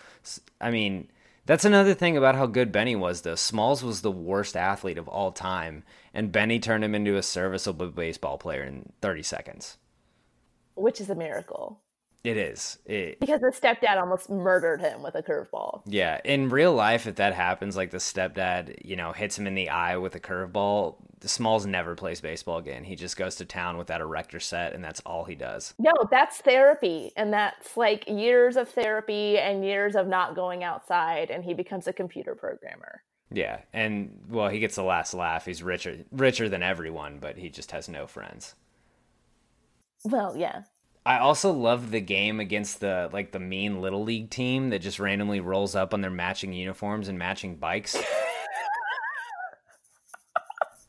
[0.60, 1.08] I mean,
[1.46, 3.36] that's another thing about how good Benny was, though.
[3.36, 7.90] Smalls was the worst athlete of all time, and Benny turned him into a serviceable
[7.90, 9.78] baseball player in 30 seconds.
[10.76, 11.82] which is a miracle
[12.24, 12.78] It is.
[12.86, 15.82] It, because the stepdad almost murdered him with a curveball.
[15.86, 19.56] yeah, in real life, if that happens, like the stepdad, you know, hits him in
[19.56, 22.84] the eye with a curveball, Smalls never plays baseball again.
[22.84, 25.74] He just goes to town with that erector set, and that's all he does.
[25.78, 31.30] No, that's therapy, and that's like years of therapy and years of not going outside,
[31.30, 33.04] and he becomes a computer programmer.
[33.32, 35.46] Yeah, and well, he gets the last laugh.
[35.46, 38.56] He's richer, richer than everyone, but he just has no friends.
[40.04, 40.64] Well, yeah,
[41.06, 45.00] I also love the game against the like the mean little league team that just
[45.00, 47.98] randomly rolls up on their matching uniforms and matching bikes.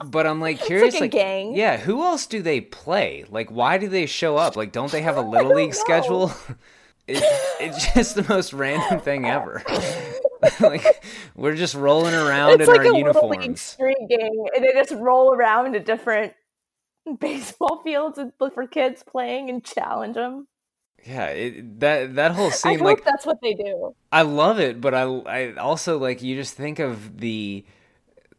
[0.04, 1.54] But I'm like curious, a like, gang.
[1.54, 3.24] yeah, who else do they play?
[3.28, 4.56] Like, why do they show up?
[4.56, 5.74] Like, don't they have a little league know.
[5.74, 6.32] schedule?
[7.08, 7.20] It,
[7.58, 9.60] it's just the most random thing ever.
[10.60, 14.64] like, we're just rolling around it's in like our a little league street game, and
[14.64, 16.32] they just roll around to different
[17.18, 20.46] baseball fields and look for kids playing and challenge them.
[21.04, 23.94] Yeah, it, that that whole I scene, hope like, that's what they do.
[24.12, 27.64] I love it, but I I also like you just think of the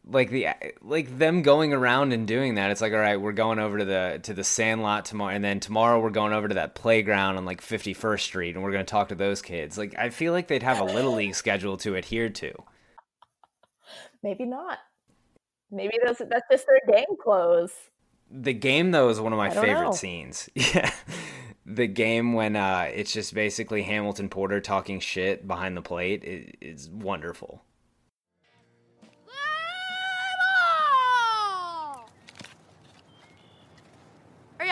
[0.06, 0.48] like the
[0.82, 2.70] like them going around and doing that.
[2.70, 5.60] It's like all right, we're going over to the to the Sandlot tomorrow, and then
[5.60, 8.84] tomorrow we're going over to that playground on like Fifty First Street, and we're going
[8.84, 9.78] to talk to those kids.
[9.78, 12.52] Like I feel like they'd have a little league schedule to adhere to.
[14.22, 14.78] Maybe not.
[15.70, 17.72] Maybe that's that's just their game clothes.
[18.30, 19.92] The game though is one of my favorite know.
[19.92, 20.48] scenes.
[20.74, 20.90] Yeah.
[21.66, 26.58] The game when uh, it's just basically Hamilton Porter talking shit behind the plate it,
[26.60, 27.62] is wonderful.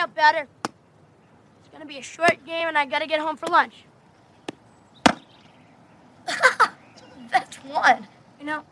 [0.03, 0.47] Up, batter.
[0.65, 3.85] It's gonna be a short game, and I gotta get home for lunch.
[7.31, 8.07] That's one.
[8.37, 8.63] You know,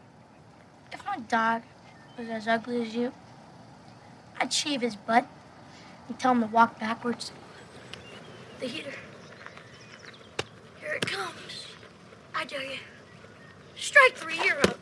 [0.92, 1.62] if my dog
[2.18, 3.14] was as ugly as you,
[4.42, 5.26] I'd shave his butt
[6.10, 7.32] and tell him to walk backwards.
[8.60, 8.92] The heater.
[10.82, 11.68] Here it comes.
[12.36, 12.80] I dare you.
[13.78, 14.78] Strike three, you're up.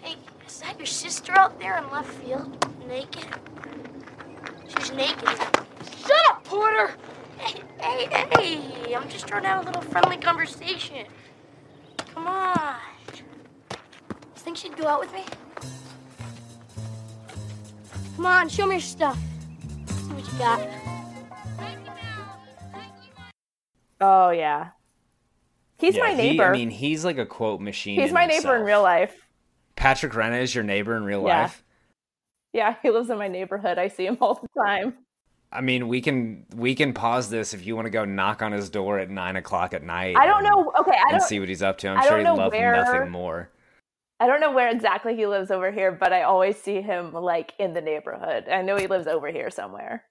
[0.00, 0.14] Hey,
[0.46, 2.64] is that your sister out there in left field?
[2.86, 3.26] Naked?
[4.96, 5.28] She's naked.
[6.06, 6.94] Shut up, Porter!
[7.38, 8.94] Hey, hey, hey!
[8.94, 11.06] I'm just trying to have a little friendly conversation.
[12.14, 12.76] Come on.
[13.16, 13.76] You
[14.36, 15.24] think she'd go out with me?
[18.16, 19.18] Come on, show me your stuff.
[19.88, 20.68] See what you got.
[24.00, 24.68] Oh yeah,
[25.78, 26.44] he's Yeah, my he- neighbor.
[26.44, 27.98] I mean, he's like a quote machine.
[28.00, 29.28] he's in my neighbor in real life.
[29.76, 31.42] Patrick Renna is your neighbor in real Yeah.
[31.42, 31.63] life.
[32.54, 33.78] Yeah, he lives in my neighborhood.
[33.78, 34.94] I see him all the time.
[35.52, 38.52] I mean, we can we can pause this if you want to go knock on
[38.52, 40.16] his door at nine o'clock at night.
[40.16, 40.72] I don't and- know.
[40.80, 41.28] Okay, I and don't.
[41.28, 41.88] see what he's up to.
[41.88, 43.50] I'm I sure he'd love where- nothing more.
[44.20, 47.52] I don't know where exactly he lives over here, but I always see him like
[47.58, 48.48] in the neighborhood.
[48.48, 50.04] I know he lives over here somewhere.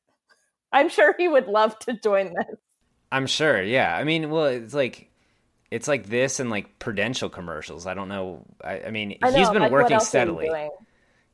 [0.73, 2.57] I'm sure he would love to join this.
[3.11, 3.61] I'm sure.
[3.61, 3.95] Yeah.
[3.95, 5.09] I mean, well, it's like
[5.71, 7.87] it's like this and like Prudential commercials.
[7.87, 8.45] I don't know.
[8.63, 10.49] I, I mean, I know, he's been like, working steadily.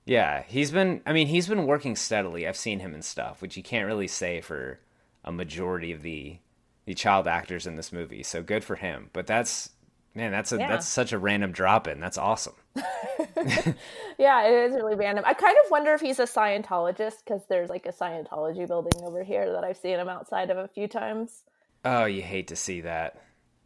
[0.10, 1.02] Yeah, he's been.
[1.06, 2.48] I mean, he's been working steadily.
[2.48, 4.80] I've seen him and stuff, which you can't really say for
[5.24, 6.38] a majority of the
[6.86, 8.24] the child actors in this movie.
[8.24, 9.12] So good for him.
[9.14, 9.70] But that's
[10.16, 10.68] man, that's a Yeah.
[10.68, 12.00] that's such a random drop in.
[12.00, 12.56] That's awesome.
[14.18, 15.24] Yeah, it is really random.
[15.26, 19.24] I kind of wonder if he's a Scientologist because there's like a Scientology building over
[19.24, 21.44] here that I've seen him outside of a few times.
[21.86, 23.16] Oh, you hate to see that.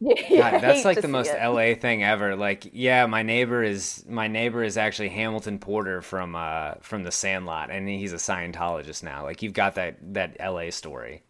[0.00, 1.42] Yeah, God, that's like the most it.
[1.42, 2.36] LA thing ever.
[2.36, 7.12] Like, yeah, my neighbor is my neighbor is actually Hamilton Porter from uh from The
[7.12, 9.22] Sandlot, and he's a Scientologist now.
[9.22, 11.22] Like, you've got that that LA story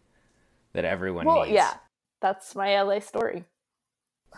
[0.73, 1.51] that everyone Well, needs.
[1.55, 1.75] yeah,
[2.21, 3.45] that's my LA story.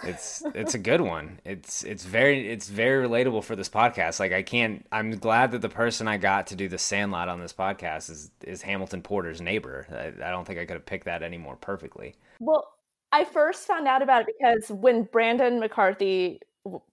[0.03, 1.39] It's it's a good one.
[1.43, 4.19] It's it's very it's very relatable for this podcast.
[4.19, 4.85] Like I can't.
[4.91, 8.29] I'm glad that the person I got to do the Sandlot on this podcast is
[8.43, 9.87] is Hamilton Porter's neighbor.
[9.89, 12.13] I, I don't think I could have picked that any more perfectly.
[12.39, 12.67] Well,
[13.11, 16.41] I first found out about it because when Brandon McCarthy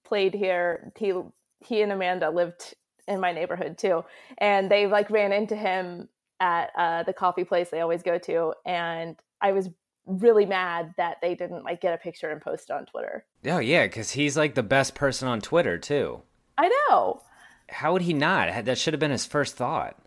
[0.04, 1.12] played here, he
[1.60, 2.74] he and Amanda lived
[3.08, 4.04] in my neighborhood too,
[4.38, 6.08] and they like ran into him
[6.40, 9.70] at uh, the coffee place they always go to, and I was
[10.06, 13.24] really mad that they didn't like get a picture and post it on Twitter.
[13.46, 16.22] Oh yeah, because he's like the best person on Twitter too.
[16.56, 17.22] I know.
[17.68, 18.64] How would he not?
[18.64, 19.98] That should have been his first thought.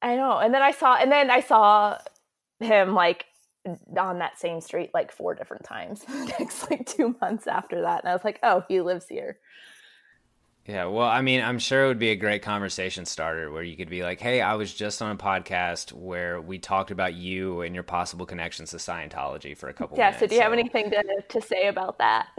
[0.00, 0.38] I know.
[0.38, 1.98] And then I saw and then I saw
[2.60, 3.26] him like
[3.96, 6.04] on that same street like four different times
[6.38, 8.02] next like two months after that.
[8.02, 9.38] And I was like, oh, he lives here.
[10.66, 13.76] Yeah, well, I mean, I'm sure it would be a great conversation starter where you
[13.76, 17.62] could be like, "Hey, I was just on a podcast where we talked about you
[17.62, 20.52] and your possible connections to Scientology for a couple Yeah, minutes." so do you have
[20.52, 22.28] anything to, to say about that?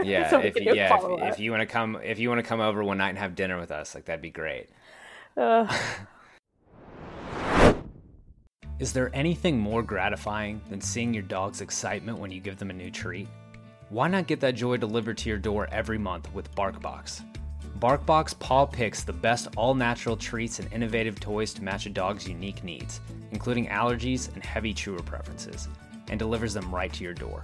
[0.00, 2.44] Yeah, So if you, yeah, if, if you want to come, if you want to
[2.46, 4.68] come over one night and have dinner with us, like that'd be great.
[5.36, 5.68] Ugh.
[8.78, 12.72] Is there anything more gratifying than seeing your dog's excitement when you give them a
[12.74, 13.26] new treat?
[13.88, 17.24] Why not get that joy delivered to your door every month with BarkBox?
[17.80, 22.28] BarkBox paw picks the best all natural treats and innovative toys to match a dog's
[22.28, 23.00] unique needs,
[23.32, 25.66] including allergies and heavy chewer preferences,
[26.08, 27.42] and delivers them right to your door.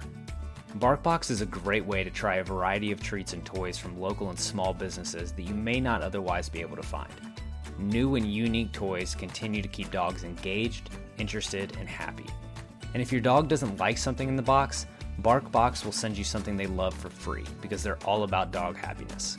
[0.77, 4.29] BarkBox is a great way to try a variety of treats and toys from local
[4.29, 7.11] and small businesses that you may not otherwise be able to find.
[7.77, 12.25] New and unique toys continue to keep dogs engaged, interested, and happy.
[12.93, 14.85] And if your dog doesn't like something in the box,
[15.21, 19.37] BarkBox will send you something they love for free because they're all about dog happiness.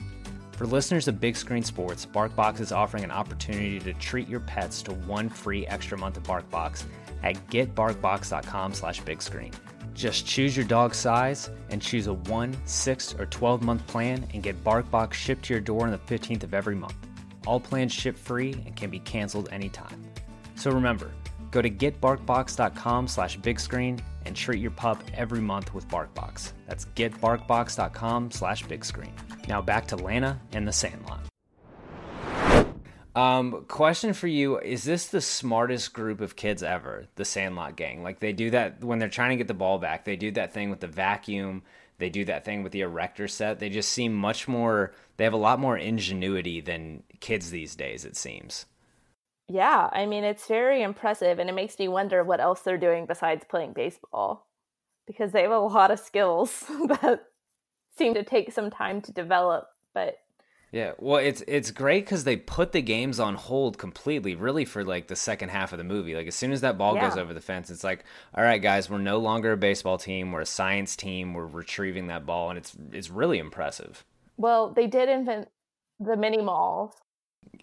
[0.53, 4.83] For listeners of Big Screen Sports, BarkBox is offering an opportunity to treat your pets
[4.85, 6.85] to one free extra month of BarkBox
[7.23, 9.55] at getbarkbox.com/bigscreen.
[9.93, 14.43] Just choose your dog size and choose a 1, 6, or 12 month plan and
[14.43, 16.97] get BarkBox shipped to your door on the 15th of every month.
[17.47, 20.03] All plans ship free and can be canceled anytime.
[20.55, 21.13] So remember,
[21.51, 26.53] go to getbarkbox.com slash bigscreen and treat your pup every month with BarkBox.
[26.67, 29.13] That's getbarkbox.com slash bigscreen.
[29.49, 31.21] Now back to Lana and the Sandlot.
[33.15, 37.07] Um, question for you: Is this the smartest group of kids ever?
[37.15, 40.05] The Sandlot gang, like they do that when they're trying to get the ball back.
[40.05, 41.63] They do that thing with the vacuum.
[41.99, 43.59] They do that thing with the erector set.
[43.59, 44.93] They just seem much more.
[45.17, 48.05] They have a lot more ingenuity than kids these days.
[48.05, 48.67] It seems.
[49.49, 53.07] Yeah, I mean, it's very impressive, and it makes me wonder what else they're doing
[53.07, 54.49] besides playing baseball
[55.07, 57.27] because they have a lot of skills that
[57.97, 59.69] seem to take some time to develop.
[59.95, 60.19] But
[60.73, 64.85] Yeah, well, it's it's great because they put the games on hold completely, really, for
[64.85, 66.17] like the second half of the movie.
[66.17, 68.05] Like as soon as that ball goes over the fence, it's like,
[68.35, 70.33] all right, guys, we're no longer a baseball team.
[70.33, 71.35] We're a science team.
[71.35, 74.05] We're retrieving that ball, and it's it's really impressive.
[74.37, 75.49] well, they did invent
[76.01, 76.93] the mini malls.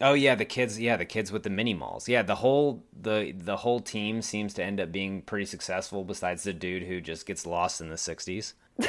[0.02, 0.80] Oh yeah, the kids.
[0.80, 2.10] Yeah, the kids with the mini malls.
[2.10, 6.04] Yeah, the whole the the whole team seems to end up being pretty successful.
[6.04, 8.54] Besides the dude who just gets lost in the '60s.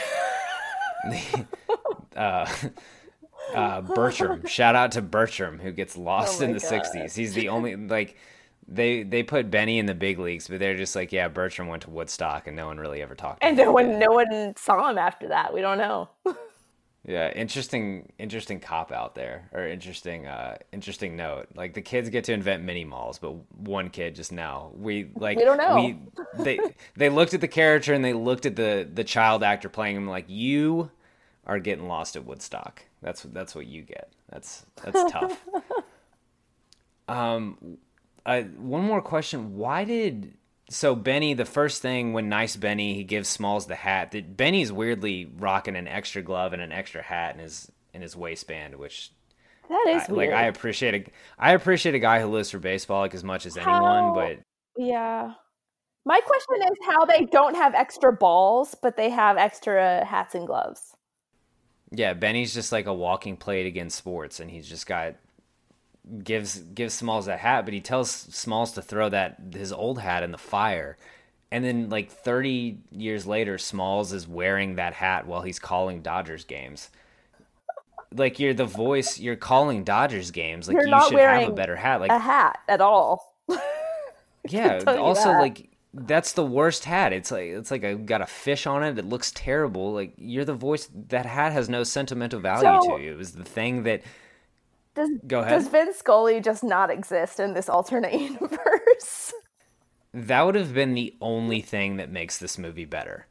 [2.16, 2.46] uh,
[3.54, 4.46] uh, Bertram.
[4.46, 6.70] Shout out to Bertram who gets lost Oh in the God.
[6.70, 7.14] '60s.
[7.14, 8.16] He's the only like
[8.66, 11.82] they they put Benny in the big leagues, but they're just like, yeah, Bertram went
[11.82, 13.40] to Woodstock, and no one really ever talked.
[13.42, 15.52] to And him no one, no one saw him after that.
[15.52, 16.08] We don't know.
[17.06, 21.48] Yeah, interesting, interesting cop out there, or interesting, uh, interesting note.
[21.54, 25.36] Like the kids get to invent mini malls, but one kid just now we like
[25.36, 25.76] We don't know.
[25.76, 25.98] We
[26.42, 26.58] they
[26.96, 30.08] they looked at the character and they looked at the the child actor playing him
[30.08, 30.90] like you
[31.46, 32.82] are getting lost at Woodstock.
[33.02, 34.10] That's that's what you get.
[34.30, 35.44] That's that's tough.
[37.06, 37.76] um,
[38.24, 40.32] I, one more question: Why did
[40.70, 41.34] so Benny?
[41.34, 44.12] The first thing when Nice Benny he gives Smalls the hat.
[44.12, 48.16] That Benny's weirdly rocking an extra glove and an extra hat in his in his
[48.16, 49.12] waistband, which
[49.68, 50.30] That is I, weird.
[50.30, 53.46] like I appreciate a I appreciate a guy who lives for baseball like as much
[53.46, 54.38] as anyone, How- but
[54.76, 55.32] yeah.
[56.06, 60.46] My question is how they don't have extra balls, but they have extra hats and
[60.46, 60.94] gloves.
[61.92, 65.14] yeah, Benny's just like a walking plate against sports, and he's just got
[66.22, 70.22] gives gives Smalls that hat, but he tells Smalls to throw that his old hat
[70.22, 70.96] in the fire.
[71.50, 76.44] And then like 30 years later Smalls is wearing that hat while he's calling Dodgers
[76.44, 76.90] games.
[78.12, 80.68] Like you're the voice, you're calling Dodgers games.
[80.68, 82.00] Like You're you should have a better hat.
[82.00, 83.36] Like a hat at all.
[84.48, 85.40] yeah, also that.
[85.40, 87.12] like that's the worst hat.
[87.12, 88.98] It's like it's like a got a fish on it.
[88.98, 89.92] It looks terrible.
[89.92, 90.88] Like you're the voice.
[91.08, 93.12] That hat has no sentimental value So- to you.
[93.12, 94.02] It was the thing that
[94.94, 95.50] Does Go ahead.
[95.58, 99.32] Does Vin Scully just not exist in this alternate universe?
[100.12, 103.26] that would have been the only thing that makes this movie better.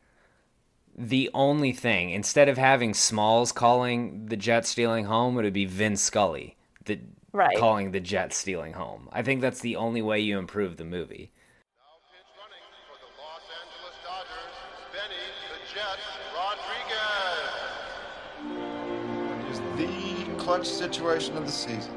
[0.96, 5.66] The only thing, instead of having Smalls calling the jet stealing home, it would be
[5.66, 7.00] Vin Scully the
[7.32, 7.58] Right.
[7.58, 9.10] calling the jet stealing home.
[9.12, 11.32] I think that's the only way you improve the movie.
[20.44, 21.94] Clutch situation of the season.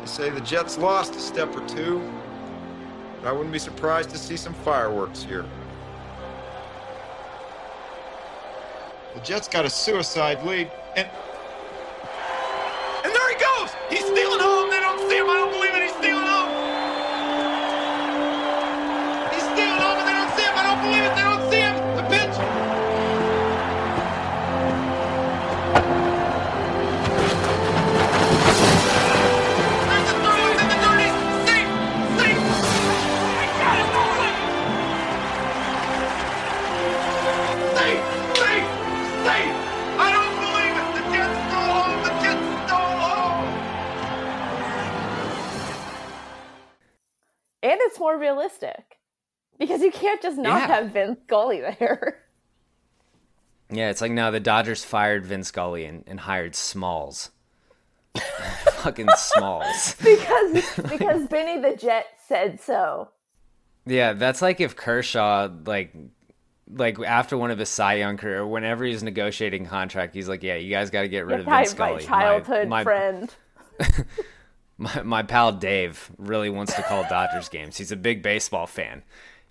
[0.00, 2.00] They say the Jets lost a step or two,
[3.20, 5.44] but I wouldn't be surprised to see some fireworks here.
[9.14, 11.08] The Jets got a suicide lead, and
[13.04, 13.70] and there he goes!
[13.90, 14.70] He's stealing home.
[14.70, 15.28] They don't see him.
[15.28, 15.61] I don't believe
[50.02, 50.66] can't just not Yeah.
[50.66, 52.18] have Vin Scully there.
[53.70, 57.30] Yeah, it's like no, the Dodgers fired Vince Scully and, and hired Smalls.
[58.82, 59.94] Fucking Smalls.
[60.02, 63.08] because because Benny the Jet said so.
[63.86, 65.94] Yeah, that's like if Kershaw like
[66.70, 70.56] like after one of his Cy Young career, whenever he's negotiating contract, he's like, "Yeah,
[70.56, 73.34] you guys got to get rid You're of Vince my Scully." childhood my, friend.
[74.78, 77.76] My, my pal Dave really wants to call Dodgers games.
[77.76, 79.04] He's a big baseball fan.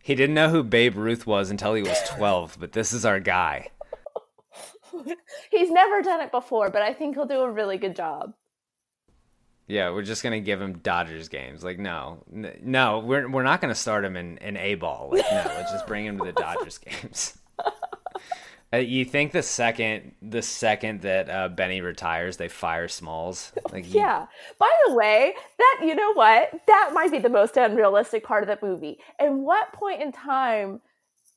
[0.03, 3.19] He didn't know who Babe Ruth was until he was 12, but this is our
[3.19, 3.69] guy.
[5.49, 8.33] He's never done it before, but I think he'll do a really good job.
[9.67, 11.63] Yeah, we're just gonna give him Dodgers games.
[11.63, 15.09] Like, no, n- no, we're we're not gonna start him in in A ball.
[15.13, 17.37] Like, no, let's just bring him to the Dodgers games.
[18.73, 23.51] Uh, you think the second the second that uh, Benny retires, they fire Smalls?
[23.71, 24.27] Like, you- Yeah.
[24.59, 26.51] By the way, that you know what?
[26.67, 28.99] That might be the most unrealistic part of the movie.
[29.19, 30.81] And what point in time,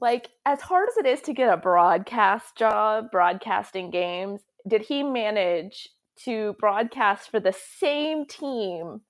[0.01, 5.03] like as hard as it is to get a broadcast job, broadcasting games, did he
[5.03, 5.89] manage
[6.25, 9.01] to broadcast for the same team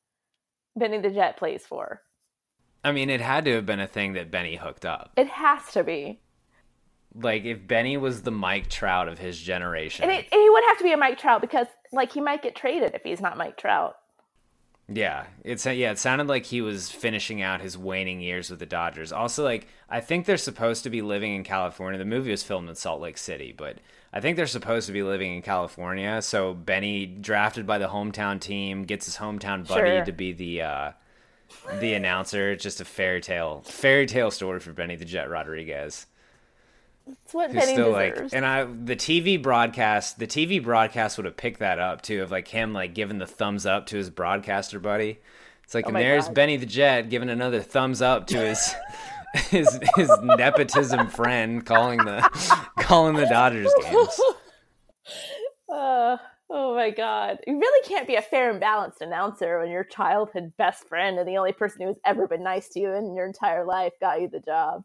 [0.76, 2.00] Benny the Jet plays for?
[2.82, 5.12] I mean, it had to have been a thing that Benny hooked up.
[5.16, 6.20] It has to be.
[7.14, 10.64] Like, if Benny was the Mike Trout of his generation, And, it, and he would
[10.68, 13.36] have to be a Mike Trout because like he might get traded if he's not
[13.36, 13.96] Mike Trout.
[14.86, 15.92] Yeah, it's yeah.
[15.92, 19.12] It sounded like he was finishing out his waning years with the Dodgers.
[19.12, 21.98] Also, like I think they're supposed to be living in California.
[21.98, 23.78] The movie was filmed in Salt Lake City, but
[24.12, 26.20] I think they're supposed to be living in California.
[26.20, 30.04] So Benny, drafted by the hometown team, gets his hometown buddy Sure.
[30.04, 30.92] to be the uh,
[31.80, 32.50] the announcer.
[32.52, 36.04] It's just a fairy tale, fairy tale story for Benny the Jet Rodriguez
[37.06, 38.32] It's what Benny still deserves.
[38.32, 42.22] like and i the tv broadcast the tv broadcast would have picked that up too
[42.22, 45.18] of like him like giving the thumbs up to his broadcaster buddy
[45.62, 46.34] it's like Oh and there's God.
[46.34, 48.74] benny the jet giving another thumbs up to his
[49.50, 52.22] his his nepotism friend calling the
[52.80, 54.20] calling the dodgers games
[55.68, 56.16] Uh,
[56.50, 57.38] oh my god.
[57.46, 61.28] You really can't be a fair and balanced announcer when your childhood best friend and
[61.28, 64.28] the only person who's ever been nice to you in your entire life got you
[64.28, 64.84] the job.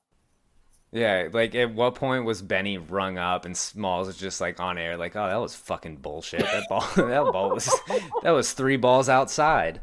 [0.91, 4.77] Yeah like at what point was benny rung up and smalls was just like on
[4.77, 7.69] air like oh that was fucking bullshit that ball that ball was
[8.23, 9.79] that was three balls outside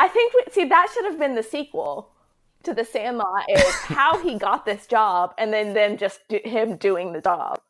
[0.00, 2.10] I think we, see that should have been the sequel
[2.62, 6.76] to The Sandlot is how he got this job and then then just do, him
[6.76, 7.60] doing the job.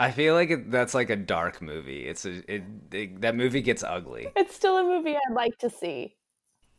[0.00, 2.06] I feel like it, that's like a dark movie.
[2.06, 4.28] It's a it, it that movie gets ugly.
[4.34, 6.16] It's still a movie I'd like to see.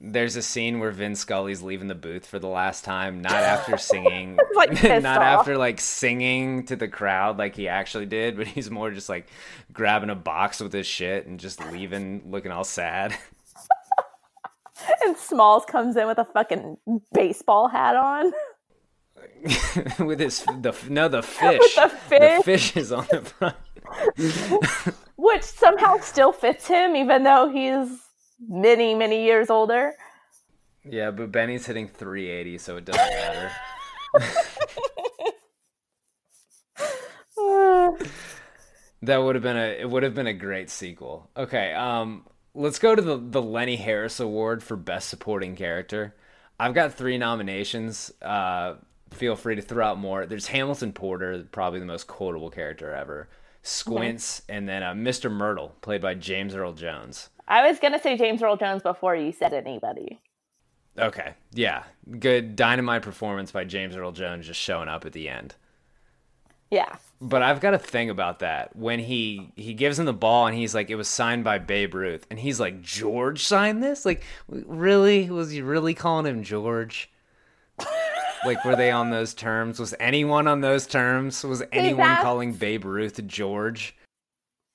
[0.02, 3.78] There's a scene where Vin Scully's leaving the booth for the last time, not after
[3.78, 5.39] singing, Like, not off.
[5.39, 9.28] after like singing to the crowd like he actually did, but he's more just like
[9.72, 13.18] grabbing a box with his shit and just leaving, looking all sad.
[15.04, 16.78] And Smalls comes in with a fucking
[17.14, 18.34] baseball hat on.
[20.06, 21.76] with his the no the fish.
[21.76, 22.43] the The fish.
[22.43, 23.56] fish is on the front.
[25.16, 27.88] which somehow still fits him, even though he's
[28.39, 29.93] many, many years older.
[30.83, 33.51] Yeah, but Benny's hitting 380, so it doesn't matter.
[39.01, 41.29] That would have been a it would have been a great sequel.
[41.38, 42.25] Okay, um
[42.55, 46.15] let's go to the the Lenny Harris Award for Best Supporting Character.
[46.59, 48.11] I've got 3 nominations.
[48.21, 48.75] Uh
[49.11, 50.25] feel free to throw out more.
[50.25, 53.29] There's Hamilton Porter, probably the most quotable character ever.
[53.61, 55.31] Squints and then uh, Mr.
[55.31, 57.29] Mertle, played by James Earl Jones.
[57.48, 60.20] I was gonna say James Earl Jones before you said anybody.
[60.98, 61.34] Okay.
[61.54, 61.84] Yeah.
[62.20, 65.56] Good dynamite performance by James Earl Jones just showing up at the end.
[66.72, 66.96] Yeah.
[67.22, 68.76] But I've got a thing about that.
[68.76, 71.93] When he he gives him the ball and he's like, it was signed by Babe
[71.93, 74.06] Ruth, and he's like, George signed this?
[74.06, 75.30] Like, really?
[75.30, 77.10] Was he really calling him George?
[78.46, 79.80] like, were they on those terms?
[79.80, 81.43] Was anyone on those terms?
[81.43, 83.96] Was anyone calling Babe Ruth George?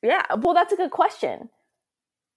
[0.03, 0.25] Yeah.
[0.39, 1.49] Well, that's a good question.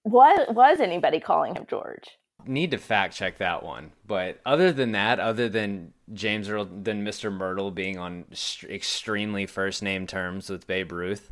[0.03, 2.17] What was anybody calling him George?
[2.45, 3.93] Need to fact check that one.
[4.05, 7.31] But other than that, other than James Earl, than Mr.
[7.31, 8.25] Mertle being on
[8.69, 11.31] extremely first name terms with Babe Ruth,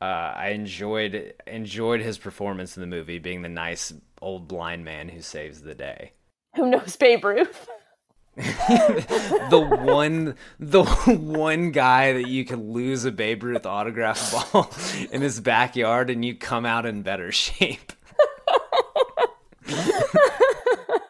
[0.00, 3.92] uh, I enjoyed enjoyed his performance in the movie, being the nice
[4.22, 6.12] old blind man who saves the day.
[6.56, 7.68] Who knows Babe Ruth?
[8.38, 14.70] the one the one guy that you can lose a Babe Ruth autograph ball
[15.10, 17.92] in his backyard and you come out in better shape.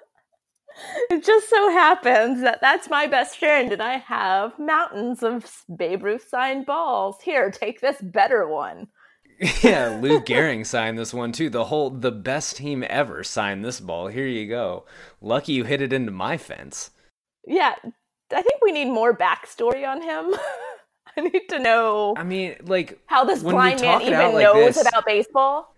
[1.10, 6.04] It just so happens that that's my best friend, and I have mountains of Babe
[6.04, 7.16] Ruth signed balls.
[7.22, 8.88] Here, take this better one.
[9.62, 11.48] yeah, Lou Gehrig signed this one too.
[11.48, 14.08] The whole the best team ever signed this ball.
[14.08, 14.84] Here you go.
[15.20, 16.90] Lucky you hit it into my fence.
[17.46, 17.74] Yeah,
[18.32, 20.38] I think we need more backstory on him.
[21.16, 24.86] I need to know I mean, like how this blind man even like knows this-
[24.86, 25.74] about baseball.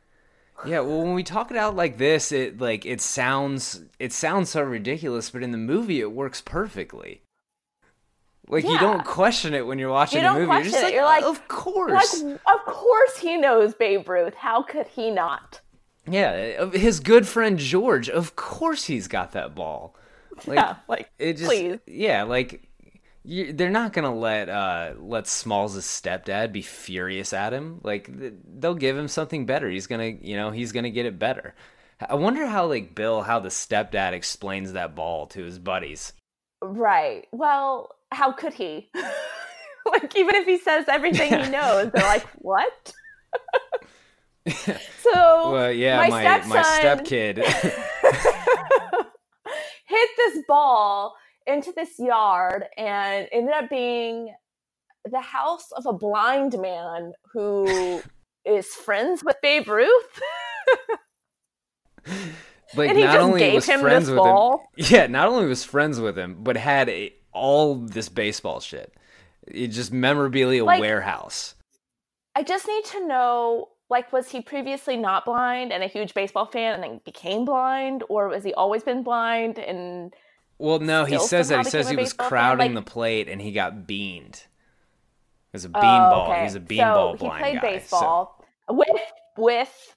[0.66, 4.50] Yeah, well, when we talk it out like this, it like it sounds it sounds
[4.50, 7.22] so ridiculous, but in the movie it works perfectly.
[8.48, 10.52] Like you don't question it when you're watching You a don't movie.
[10.54, 10.82] You're just it.
[10.82, 12.22] like, You're like, of course.
[12.22, 14.34] Like, of course he knows Babe Ruth.
[14.34, 15.60] How could he not?
[16.06, 18.08] yeah, uh, his good friend George.
[18.08, 19.94] Of course he's got that ball.
[20.46, 21.78] Like, yeah, like it just please.
[21.86, 22.69] yeah, like
[23.22, 27.80] you, they're not gonna let uh let Smalls' stepdad be furious at him.
[27.82, 29.68] Like th- they'll give him something better.
[29.68, 31.54] He's gonna you know he's gonna get it better.
[32.08, 36.12] I wonder how like Bill how the stepdad explains that ball to his buddies.
[36.62, 37.26] Right.
[37.32, 38.90] Well, how could he?
[39.86, 42.92] like even if he says everything he knows, they're like, "What?"
[45.02, 47.36] so Well, yeah, my, my my, stepkid.
[49.86, 51.14] hit this ball
[51.50, 54.34] into this yard and ended up being
[55.10, 58.02] the house of a blind man who
[58.44, 60.20] is friends with Babe Ruth.
[62.74, 64.70] like And he not just only gave was him friends with ball?
[64.76, 64.84] him.
[64.90, 68.94] Yeah, not only was friends with him, but had a, all this baseball shit.
[69.46, 71.54] It just memorabilia Like- warehouse.
[72.36, 76.46] I just need to know like was he previously not blind and a huge baseball
[76.46, 80.14] fan and then became blind or was he always been blind and
[80.60, 81.64] Well, no, he says that.
[81.64, 84.34] He says he was crowding Like- the plate and he got beaned.
[85.52, 86.28] It was a Oh, beanball.
[86.30, 86.42] okay.
[86.44, 87.70] He's a beanball so blind he played guy.
[87.78, 89.00] baseball with
[89.36, 89.96] with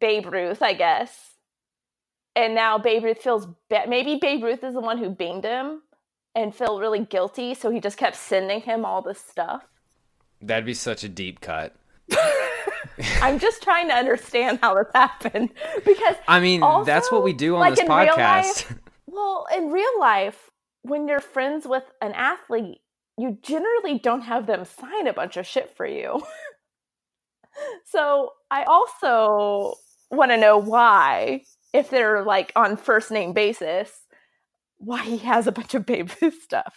[0.00, 1.32] Babe Ruth, I guess.
[2.36, 5.82] And now Babe Ruth feels ba- maybe Babe Ruth is the one who beamed him
[6.34, 9.64] and felt really guilty, so he just kept sending him all this stuff.
[10.40, 11.74] That'd be such a deep cut.
[13.22, 15.50] I'm just trying to understand how this happened
[15.84, 18.16] because I mean, that's what we do on like, this podcast.
[18.70, 18.74] life-
[19.14, 20.50] well, in real life,
[20.82, 22.78] when you're friends with an athlete,
[23.16, 26.22] you generally don't have them sign a bunch of shit for you.
[27.84, 29.74] so I also
[30.10, 31.42] want to know why,
[31.72, 33.90] if they're like on first name basis,
[34.78, 36.12] why he has a bunch of baby
[36.42, 36.74] stuff.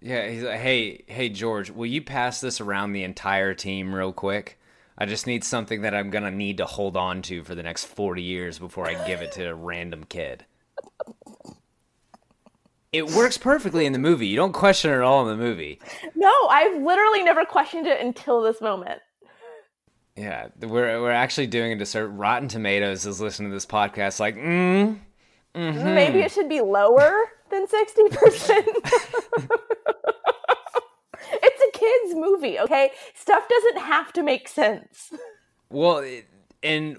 [0.00, 4.12] Yeah, he's like, hey, hey, George, will you pass this around the entire team real
[4.12, 4.58] quick?
[4.98, 7.84] I just need something that I'm gonna need to hold on to for the next
[7.86, 10.44] 40 years before I give it to a random kid.
[12.94, 14.28] It works perfectly in the movie.
[14.28, 15.80] You don't question it at all in the movie.
[16.14, 19.00] No, I've literally never questioned it until this moment.
[20.16, 22.06] Yeah, we're we're actually doing a dessert.
[22.10, 25.00] Rotten Tomatoes is listening to this podcast, like, mm,
[25.56, 25.94] Mhm.
[25.94, 28.64] maybe it should be lower than 60%.
[31.32, 32.90] it's a kids movie, okay?
[33.14, 35.12] Stuff doesn't have to make sense.
[35.68, 36.04] Well,
[36.62, 36.98] and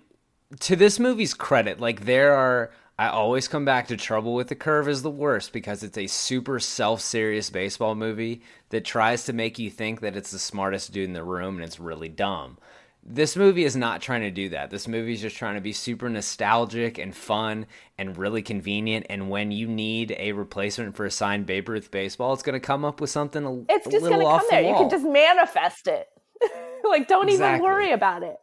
[0.60, 4.56] to this movie's credit, like there are I always come back to Trouble with the
[4.56, 9.60] Curve is the worst because it's a super self-serious baseball movie that tries to make
[9.60, 12.58] you think that it's the smartest dude in the room and it's really dumb.
[13.04, 14.70] This movie is not trying to do that.
[14.72, 17.66] This movie is just trying to be super nostalgic and fun
[17.98, 19.06] and really convenient.
[19.10, 22.66] And when you need a replacement for a signed Babe Ruth baseball, it's going to
[22.66, 24.72] come up with something a, It's a just little going to off come the there.
[24.72, 26.08] You can just manifest it.
[26.90, 27.58] like, don't Exactly.
[27.58, 28.38] even worry about it.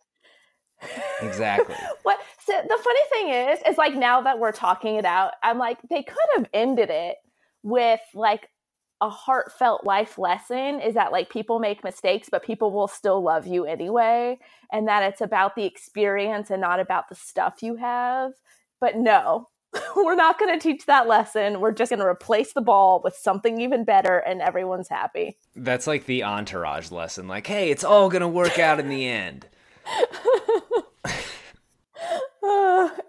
[1.21, 1.77] Exactly.
[2.03, 5.59] What so the funny thing is, is like now that we're talking it out, I'm
[5.59, 7.17] like, they could have ended it
[7.63, 8.49] with like
[9.01, 13.47] a heartfelt life lesson is that like people make mistakes, but people will still love
[13.47, 14.39] you anyway,
[14.73, 18.33] and that it's about the experience and not about the stuff you have.
[18.81, 19.49] But no,
[19.97, 21.61] we're not going to teach that lesson.
[21.61, 25.37] We're just going to replace the ball with something even better, and everyone's happy.
[25.57, 27.27] That's like the entourage lesson.
[27.27, 29.47] Like, hey, it's all gonna work out in the end.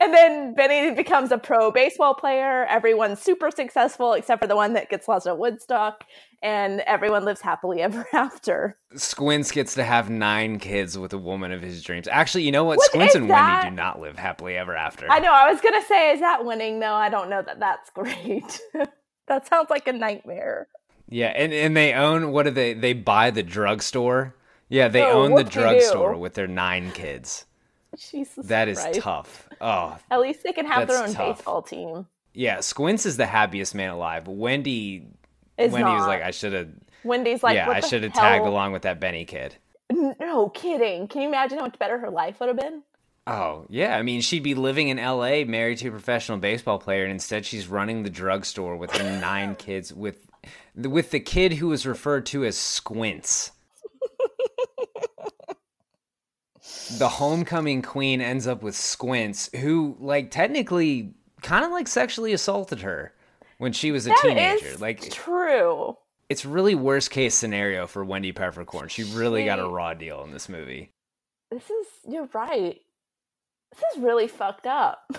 [0.04, 2.66] And then Benny becomes a pro baseball player.
[2.66, 6.04] Everyone's super successful except for the one that gets lost at Woodstock,
[6.42, 8.78] and everyone lives happily ever after.
[8.96, 12.08] Squints gets to have nine kids with a woman of his dreams.
[12.08, 12.78] Actually, you know what?
[12.78, 13.64] What Squints and that?
[13.64, 15.10] Wendy do not live happily ever after.
[15.10, 15.32] I know.
[15.32, 16.80] I was gonna say, is that winning?
[16.80, 17.60] No, I don't know that.
[17.60, 18.60] That's great.
[19.28, 20.68] that sounds like a nightmare.
[21.10, 22.74] Yeah, and, and they own what do they?
[22.74, 24.36] They buy the drugstore.
[24.70, 27.46] Yeah, they Oh, own the drugstore with their nine kids.
[27.98, 29.02] Jesus, That is Christ.
[29.02, 29.48] tough.
[29.62, 31.38] Oh, At least they can have their own tough.
[31.38, 32.08] baseball team.
[32.34, 32.60] yeah.
[32.62, 34.28] Squints is the happiest man alive.
[34.28, 35.06] Wendy,
[35.58, 36.70] Is Wendy was like, I should have.
[37.04, 39.56] Wendy's like, yeah, I should have tagged along with that Benny kid.
[40.20, 41.08] No kidding.
[41.08, 42.82] Can you imagine how much better her life would have been?
[43.28, 43.96] Oh, yeah.
[43.96, 47.46] I mean, she'd be living in LA, married to a professional baseball player, and instead
[47.46, 50.26] she's running the drugstore with her nine kids with
[50.76, 53.52] with the kid who was referred to as Squints.
[56.98, 62.82] the homecoming queen ends up with Squints, who like technically kind of like sexually assaulted
[62.82, 63.14] her
[63.58, 64.66] when she was a That teenager.
[64.68, 65.98] is Like true.
[66.30, 68.88] it's really worst case scenario for Wendy Peppercorn.
[68.90, 70.92] She really got a raw deal in this movie.
[71.52, 72.78] This is you're right.
[73.72, 75.10] This is really fucked up.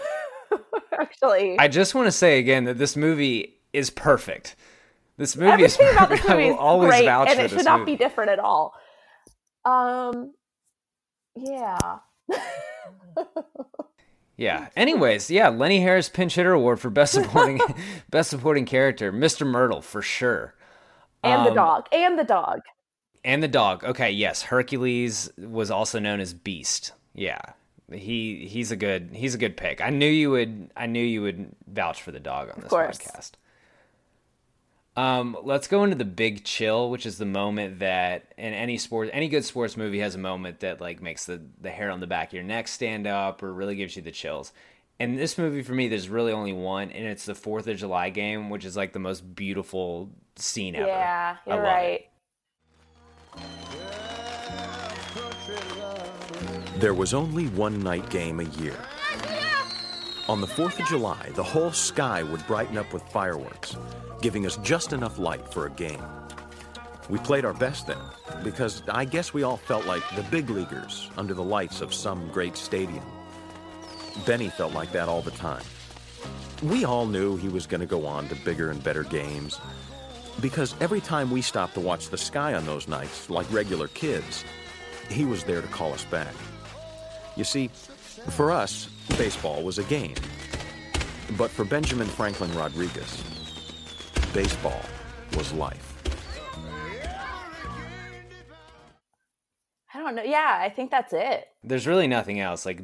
[0.92, 4.54] Actually, I just want to say again that this movie is perfect.
[5.16, 6.22] This movie is everything about perfect.
[6.22, 7.92] this I movie will is always great, vouch and for it this should not movie.
[7.92, 8.72] be different at all.
[9.64, 10.32] Um,
[11.36, 11.98] yeah.
[14.36, 14.66] Yeah.
[14.76, 17.60] Anyways, yeah, Lenny Harris pinch hitter award for best supporting
[18.10, 19.46] best supporting character, Mr.
[19.46, 20.54] Mertle for sure.
[21.22, 22.60] and the Um, dog, and the dog.
[23.24, 23.84] And the dog.
[23.84, 26.92] Okay, yes, Hercules was also known as Beast.
[27.14, 27.40] Yeah.
[27.92, 29.80] He he's a good he's a good pick.
[29.80, 33.32] I knew you would I knew you would vouch for the dog on this podcast.
[34.96, 39.10] Um, let's go into the big chill, which is the moment that in any sport,
[39.12, 42.06] any good sports movie has a moment that like makes the the hair on the
[42.06, 44.52] back of your neck stand up or really gives you the chills.
[45.00, 48.10] And this movie for me, there's really only one, and it's the Fourth of July
[48.10, 50.86] game, which is like the most beautiful scene ever.
[50.86, 51.68] Yeah, you're love it.
[51.68, 52.06] right.
[56.76, 58.76] There was only one night game a year.
[60.28, 63.76] On the 4th of July, the whole sky would brighten up with fireworks,
[64.24, 66.02] giving us just enough light for a game.
[67.10, 67.98] We played our best then,
[68.42, 72.30] because I guess we all felt like the big leaguers under the lights of some
[72.30, 73.04] great stadium.
[74.24, 75.62] Benny felt like that all the time.
[76.62, 79.60] We all knew he was going to go on to bigger and better games,
[80.40, 84.42] because every time we stopped to watch the sky on those nights, like regular kids,
[85.10, 86.32] he was there to call us back.
[87.36, 87.68] You see,
[88.30, 88.86] for us,
[89.18, 90.16] baseball was a game.
[91.36, 93.22] But for Benjamin Franklin Rodriguez,
[94.34, 94.82] baseball
[95.36, 95.92] was life.
[99.94, 100.24] I don't know.
[100.24, 101.48] Yeah, I think that's it.
[101.62, 102.66] There's really nothing else.
[102.66, 102.80] Like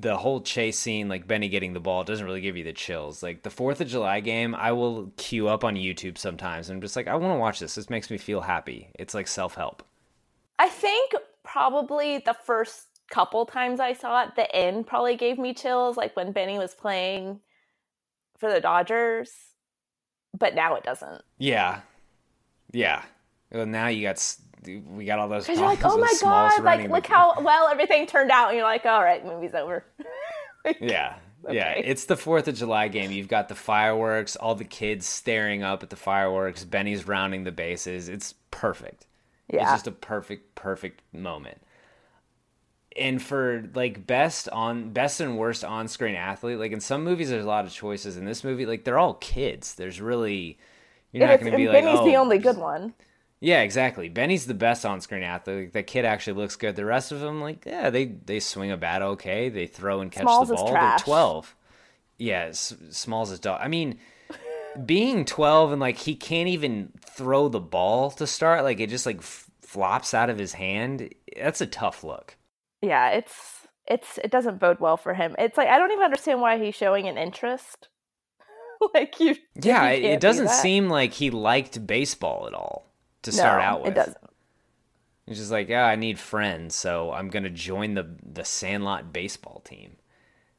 [0.00, 3.20] the whole chase scene, like Benny getting the ball, doesn't really give you the chills.
[3.22, 6.80] Like the Fourth of July game, I will queue up on YouTube sometimes, and I'm
[6.80, 7.74] just like, I want to watch this.
[7.74, 8.88] This makes me feel happy.
[8.94, 9.82] It's like self help.
[10.60, 15.52] I think probably the first couple times I saw it, the end probably gave me
[15.52, 17.40] chills, like when Benny was playing
[18.38, 19.30] for the Dodgers.
[20.38, 21.22] But now it doesn't.
[21.38, 21.80] Yeah,
[22.72, 23.02] yeah.
[23.50, 25.44] Well, now you got we got all those.
[25.44, 28.66] Because you're like, oh my god, like look how well everything turned out, and you're
[28.66, 29.84] like, all right, movie's over.
[30.80, 31.16] Yeah.
[31.50, 31.82] Yeah, Okay.
[31.86, 33.10] it's the Fourth of July game.
[33.10, 36.62] You've got the fireworks, all the kids staring up at the fireworks.
[36.64, 38.08] Benny's rounding the bases.
[38.08, 39.06] It's perfect.
[39.52, 39.62] Yeah.
[39.62, 41.58] It's just a perfect, perfect moment.
[42.96, 47.30] And for like best on best and worst on screen athlete, like in some movies
[47.30, 48.16] there's a lot of choices.
[48.16, 49.74] In this movie, like they're all kids.
[49.74, 50.58] There's really
[51.12, 52.94] you're not going to be like Benny's oh, the only good one.
[53.40, 54.08] Yeah, exactly.
[54.08, 55.64] Benny's the best on screen athlete.
[55.64, 56.76] Like, the kid actually looks good.
[56.76, 59.48] The rest of them, like, yeah, they they swing a bat okay.
[59.48, 60.72] They throw and catch Smalls the ball.
[60.72, 61.56] They're twelve.
[62.18, 63.60] Yeah, S- Smalls is dog.
[63.60, 63.98] I mean,
[64.86, 68.62] being twelve and like he can't even throw the ball to start.
[68.62, 71.12] Like it just like f- flops out of his hand.
[71.36, 72.36] That's a tough look.
[72.82, 75.34] Yeah, it's it's it doesn't bode well for him.
[75.38, 77.88] It's like I don't even understand why he's showing an interest.
[78.94, 82.86] like you Yeah, you it, can't do doesn't seem like he liked baseball at all
[83.22, 83.92] to start No, out with.
[83.92, 84.16] It doesn't.
[85.26, 89.60] He's just like, yeah, I need friends, so I'm gonna join the the Sandlot baseball
[89.64, 89.96] team.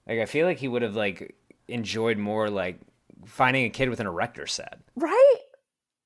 [0.07, 1.36] Like, I feel like he would have like
[1.67, 2.80] enjoyed more like
[3.26, 4.80] finding a kid with an erector set.
[4.95, 5.38] Right?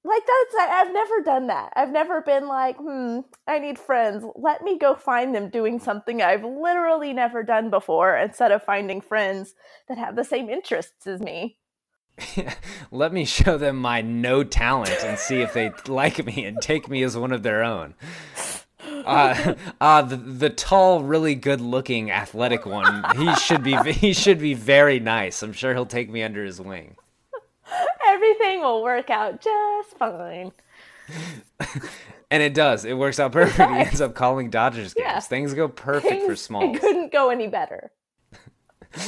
[0.07, 1.73] Like that's I, I've never done that.
[1.75, 4.23] I've never been like, hmm, I need friends.
[4.35, 9.01] Let me go find them doing something I've literally never done before instead of finding
[9.01, 9.53] friends
[9.89, 11.57] that have the same interests as me.
[12.91, 16.87] Let me show them my no talent and see if they like me and take
[16.87, 17.93] me as one of their own.
[19.05, 23.05] Uh, uh, the the tall, really good looking, athletic one.
[23.17, 25.41] He should be he should be very nice.
[25.43, 26.95] I'm sure he'll take me under his wing.
[28.07, 30.51] Everything will work out just fine.
[32.29, 32.83] And it does.
[32.83, 33.71] It works out perfect.
[33.71, 35.05] He ends up calling Dodgers games.
[35.05, 35.19] Yeah.
[35.21, 36.75] Things go perfect for Things- Smalls.
[36.75, 37.91] It couldn't go any better.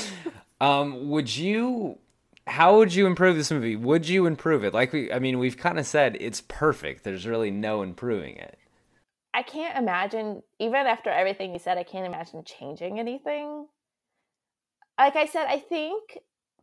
[0.61, 1.99] Um, would you?
[2.45, 3.77] How would you improve this movie?
[3.77, 4.73] Would you improve it?
[4.73, 7.05] Like we, I mean, we've kind of said it's perfect.
[7.05, 8.57] There's really no improving it.
[9.33, 13.67] I can't imagine, even after everything you said, I can't imagine changing anything.
[14.97, 16.17] Like I said, I think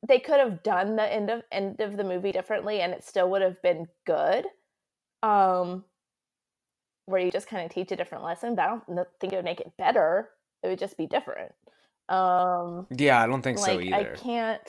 [0.07, 3.31] they could have done the end of end of the movie differently, and it still
[3.31, 4.47] would have been good.
[5.23, 5.85] Um,
[7.07, 9.45] where you just kind of teach a different lesson, but I don't think it would
[9.45, 10.29] make it better.
[10.63, 11.53] It would just be different.
[12.09, 14.15] Um, Yeah, I don't think so like I either.
[14.17, 14.69] can't.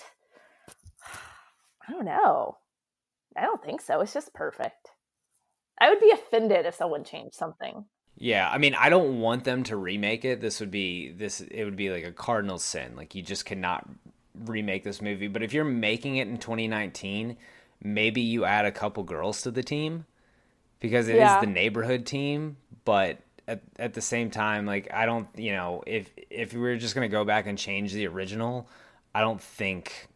[1.88, 2.57] I don't know.
[3.35, 4.01] I don't think so.
[4.01, 4.89] It's just perfect.
[5.79, 7.85] I would be offended if someone changed something.
[8.15, 10.41] Yeah, I mean, I don't want them to remake it.
[10.41, 11.41] This would be this.
[11.41, 12.95] It would be like a cardinal sin.
[12.95, 13.88] Like you just cannot
[14.45, 15.27] remake this movie.
[15.27, 17.38] But if you're making it in 2019,
[17.83, 20.05] maybe you add a couple girls to the team
[20.79, 21.39] because it is Yeah.
[21.39, 22.57] the neighborhood team.
[22.85, 26.75] But at at the same time, like I don't, you know, if if we were
[26.77, 28.67] just gonna go back and change the original,
[29.13, 30.07] I don't think.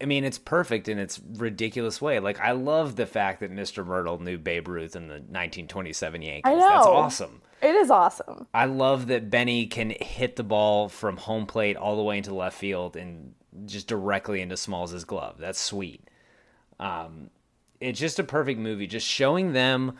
[0.00, 2.18] I mean, it's perfect in its ridiculous way.
[2.18, 3.86] Like, I love the fact that Mr.
[3.86, 6.42] Mertle knew Babe Ruth in the 1927 Yankees.
[6.44, 6.68] I know.
[6.68, 7.42] That's awesome.
[7.62, 8.46] It is awesome.
[8.52, 12.34] I love that Benny can hit the ball from home plate all the way into
[12.34, 13.34] left field and
[13.66, 15.36] just directly into Smalls' glove.
[15.38, 16.02] That's sweet.
[16.78, 17.30] Um,
[17.80, 18.86] it's just a perfect movie.
[18.86, 19.96] Just showing them.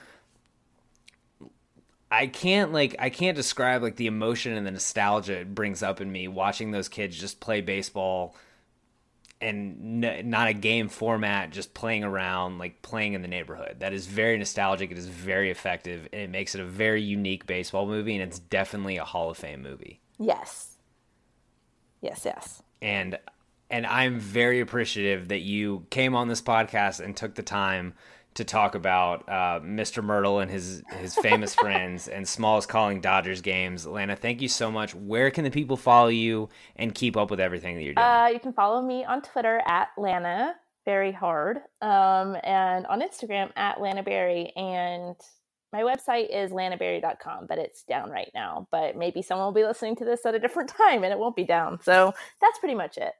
[2.10, 6.00] I can't like I can't describe like the emotion and the nostalgia it brings up
[6.00, 8.36] in me watching those kids just play baseball
[9.40, 13.76] and n- not a game format, just playing around, like playing in the neighborhood.
[13.80, 14.90] That is very nostalgic.
[14.90, 18.38] It is very effective, and it makes it a very unique baseball movie, and it's
[18.38, 20.00] definitely a Hall of Fame movie.
[20.18, 20.78] Yes.
[22.00, 22.62] Yes, yes.
[22.82, 23.18] And
[23.70, 27.94] and I'm very appreciative that you came on this podcast and took the time
[28.34, 30.04] to talk about uh, Mr.
[30.04, 33.86] Mertle and his his famous friends and Smalls calling Dodgers games.
[33.86, 34.94] Lana, thank you so much.
[34.94, 38.06] Where can the people follow you and keep up with everything that you're doing?
[38.06, 43.50] Uh, you can follow me on Twitter at Lana Very Hard, um, and on Instagram
[43.56, 44.52] at Lana Berry.
[44.56, 45.16] And
[45.72, 48.68] my website is lanaberry.com, but it's down right now.
[48.70, 51.36] But maybe someone will be listening to this at a different time and it won't
[51.36, 51.80] be down.
[51.82, 53.12] So that's pretty much it.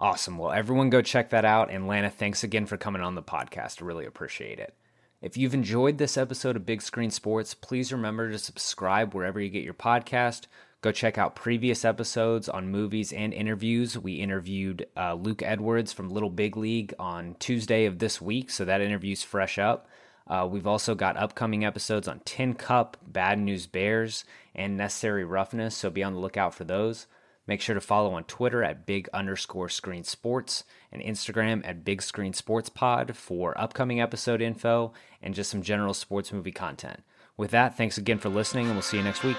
[0.00, 0.38] Awesome.
[0.38, 1.70] Well, everyone go check that out.
[1.70, 3.82] And Lana, thanks again for coming on the podcast.
[3.82, 4.74] I really appreciate it.
[5.20, 9.48] If you've enjoyed this episode of Big Screen Sports, please remember to subscribe wherever you
[9.48, 10.46] get your podcast.
[10.80, 13.98] Go check out previous episodes on movies and interviews.
[13.98, 18.64] We interviewed uh, Luke Edwards from Little Big League on Tuesday of this week, so
[18.64, 19.88] that interview's fresh up.
[20.28, 24.24] Uh, we've also got upcoming episodes on Tin Cup, Bad News Bears,
[24.54, 27.08] and Necessary Roughness, so be on the lookout for those.
[27.48, 32.02] Make sure to follow on Twitter at big underscore screen sports and Instagram at big
[32.02, 34.92] screen sports pod for upcoming episode info
[35.22, 37.02] and just some general sports movie content.
[37.38, 39.38] With that, thanks again for listening, and we'll see you next week.